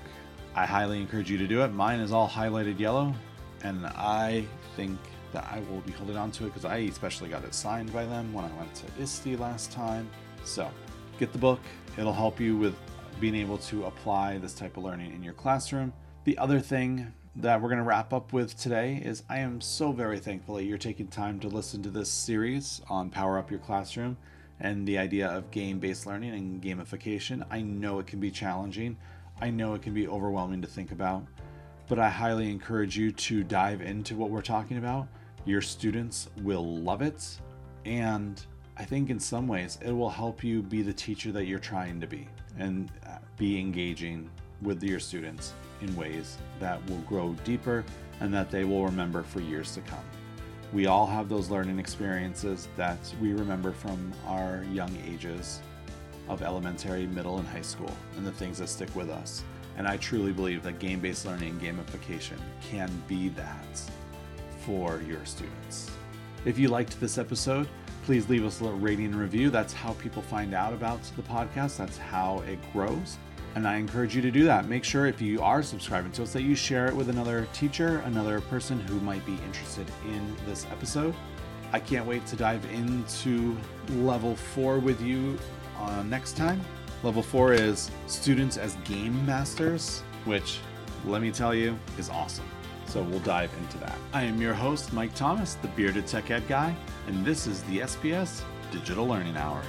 I 0.55 0.65
highly 0.65 1.03
encourage 1.03 1.31
you 1.31 1.37
to 1.37 1.47
do 1.47 1.63
it. 1.63 1.69
Mine 1.69 2.01
is 2.01 2.13
all 2.13 2.27
highlighted 2.27 2.79
yellow, 2.79 3.15
and 3.63 3.87
I 3.89 4.47
think 4.75 4.99
that 5.35 5.45
I 5.45 5.61
will 5.71 5.81
be 5.83 5.93
holding 5.93 6.17
on 6.17 6.31
to 6.33 6.45
it 6.45 6.49
because 6.49 6.65
I 6.65 6.79
especially 6.79 7.29
got 7.29 7.45
it 7.45 7.55
signed 7.55 7.93
by 7.93 8.07
them 8.07 8.33
when 8.33 8.47
I 8.47 8.53
went 8.57 8.75
to 8.77 8.87
ISTE 9.03 9.39
last 9.39 9.71
time. 9.71 10.09
So 10.45 10.71
get 11.19 11.31
the 11.31 11.39
book, 11.39 11.61
it'll 11.99 12.15
help 12.15 12.41
you 12.41 12.57
with 12.57 12.75
being 13.21 13.35
able 13.35 13.59
to 13.59 13.85
apply 13.85 14.39
this 14.39 14.55
type 14.55 14.79
of 14.79 14.85
learning 14.85 15.13
in 15.13 15.23
your 15.23 15.35
classroom. 15.35 15.93
The 16.25 16.39
other 16.39 16.59
thing 16.59 17.13
that 17.37 17.63
we're 17.63 17.69
going 17.69 17.79
to 17.79 17.85
wrap 17.85 18.13
up 18.13 18.33
with 18.33 18.59
today 18.59 19.01
is 19.05 19.23
I 19.29 19.39
am 19.39 19.61
so 19.61 19.93
very 19.93 20.19
thankful 20.19 20.57
that 20.57 20.65
you're 20.65 20.79
taking 20.79 21.07
time 21.07 21.39
to 21.41 21.49
listen 21.49 21.81
to 21.85 21.91
this 21.91 22.11
series 22.11 22.81
on 22.91 23.09
Power 23.09 23.39
Up 23.39 23.51
Your 23.51 23.61
Classroom 23.61 24.17
and 24.59 24.87
the 24.87 24.99
idea 24.99 25.29
of 25.29 25.51
game 25.53 25.79
based 25.79 26.07
learning 26.07 26.35
and 26.35 26.61
gamification. 26.61 27.47
I 27.49 27.61
know 27.61 28.01
it 28.01 28.09
can 28.09 28.19
be 28.19 28.33
challenging, 28.33 28.97
I 29.41 29.51
know 29.51 29.75
it 29.75 29.83
can 29.83 29.95
be 29.95 30.09
overwhelming 30.09 30.61
to 30.63 30.69
think 30.69 30.91
about, 30.91 31.25
but 31.89 32.01
I 32.01 32.11
highly 32.11 32.51
encourage 32.51 32.99
you 32.99 33.13
to 33.13 33.45
dive 33.45 33.81
into 33.81 34.17
what 34.17 34.31
we're 34.31 34.43
talking 34.43 34.79
about. 34.79 35.07
Your 35.45 35.63
students 35.63 36.29
will 36.43 36.81
love 36.83 37.01
it, 37.01 37.39
and 37.85 38.45
I 38.77 38.85
think 38.85 39.09
in 39.09 39.21
some 39.21 39.47
ways 39.47 39.79
it 39.81 39.93
will 39.93 40.11
help 40.11 40.43
you 40.43 40.63
be 40.63 40.83
the 40.83 40.93
teacher 40.93 41.31
that 41.33 41.45
you're 41.45 41.61
trying 41.61 42.01
to 42.01 42.07
be 42.09 42.27
and 42.59 42.91
uh, 43.07 43.19
be 43.39 43.59
engaging 43.59 44.29
with 44.63 44.83
your 44.83 45.01
students 45.01 45.53
in 45.81 45.95
ways 45.97 46.37
that 46.59 46.85
will 46.89 46.99
grow 46.99 47.35
deeper 47.45 47.85
and 48.21 48.33
that 48.35 48.51
they 48.51 48.65
will 48.65 48.85
remember 48.85 49.23
for 49.23 49.41
years 49.41 49.75
to 49.75 49.81
come. 49.83 50.05
We 50.73 50.87
all 50.87 51.07
have 51.07 51.29
those 51.29 51.51
learning 51.51 51.79
experiences 51.79 52.69
that 52.77 52.99
we 53.21 53.33
remember 53.33 53.73
from 53.73 54.13
our 54.27 54.65
young 54.73 54.97
ages 55.09 55.61
of 56.29 56.43
elementary, 56.43 57.07
middle, 57.07 57.39
and 57.39 57.49
high 57.49 57.63
school, 57.63 57.93
and 58.17 58.25
the 58.25 58.33
things 58.33 58.59
that 58.59 58.69
stick 58.69 58.95
with 58.95 59.11
us. 59.11 59.43
And 59.77 59.89
I 59.89 59.97
truly 59.97 60.33
believe 60.33 60.63
that 60.63 60.79
game 60.79 61.01
based 61.01 61.27
learning 61.27 61.59
and 61.61 61.61
gamification 61.61 62.39
can 62.63 62.91
be 63.09 63.31
that 63.31 63.83
for 64.61 65.01
your 65.09 65.25
students. 65.25 65.91
If 66.45 66.59
you 66.59 66.69
liked 66.69 67.01
this 67.01 67.19
episode, 67.19 67.69
please 68.05 68.29
leave 68.29 68.45
us 68.45 68.61
a 68.61 68.65
rating 68.65 69.07
and 69.07 69.17
review. 69.17 69.51
That's 69.51 69.73
how 69.73 69.95
people 69.95 70.23
find 70.23 70.55
out 70.55 70.73
about 70.73 71.03
the 71.17 71.23
podcast, 71.23 71.79
that's 71.79 71.99
how 71.99 72.41
it 72.41 72.59
grows. 72.73 73.19
And 73.55 73.67
I 73.67 73.77
encourage 73.77 74.15
you 74.15 74.23
to 74.23 74.31
do 74.31 74.45
that. 74.45 74.69
Make 74.69 74.85
sure 74.85 75.07
if 75.07 75.21
you 75.21 75.41
are 75.43 75.63
subscribing 75.63 76.13
to 76.13 76.23
us 76.23 76.33
that 76.33 76.43
you 76.43 76.55
share 76.55 76.87
it 76.87 76.95
with 76.95 77.09
another 77.09 77.49
teacher, 77.53 77.99
another 78.07 78.41
person 78.41 78.79
who 78.81 79.01
might 79.01 79.25
be 79.27 79.35
interested 79.45 79.87
in 80.07 80.37
this 80.47 80.67
episode. 80.71 81.15
I 81.73 81.81
can't 81.81 82.07
wait 82.07 82.27
to 82.27 82.37
dive 82.37 82.65
into 82.73 83.57
level 83.91 84.37
four 84.37 84.79
with 84.79 85.01
you 85.01 85.39
uh, 85.79 86.03
next 86.05 86.37
time. 86.37 86.61
Level 87.03 87.23
four 87.23 87.53
is 87.53 87.91
students 88.07 88.57
as 88.57 88.75
game 88.85 89.25
masters, 89.25 90.03
which 90.25 90.59
let 91.05 91.23
me 91.23 91.31
tell 91.31 91.55
you 91.55 91.79
is 91.99 92.11
awesome. 92.11 92.47
So 92.87 93.03
we'll 93.03 93.21
dive 93.21 93.51
into 93.59 93.79
that. 93.79 93.97
I 94.13 94.23
am 94.23 94.41
your 94.41 94.53
host, 94.53 94.93
Mike 94.93 95.15
Thomas, 95.15 95.55
the 95.55 95.69
bearded 95.69 96.07
tech 96.07 96.31
ed 96.31 96.47
guy, 96.49 96.75
and 97.07 97.25
this 97.25 97.47
is 97.47 97.63
the 97.65 97.79
SPS 97.81 98.43
Digital 98.73 99.07
Learning 99.07 99.37
Hour. 99.37 99.63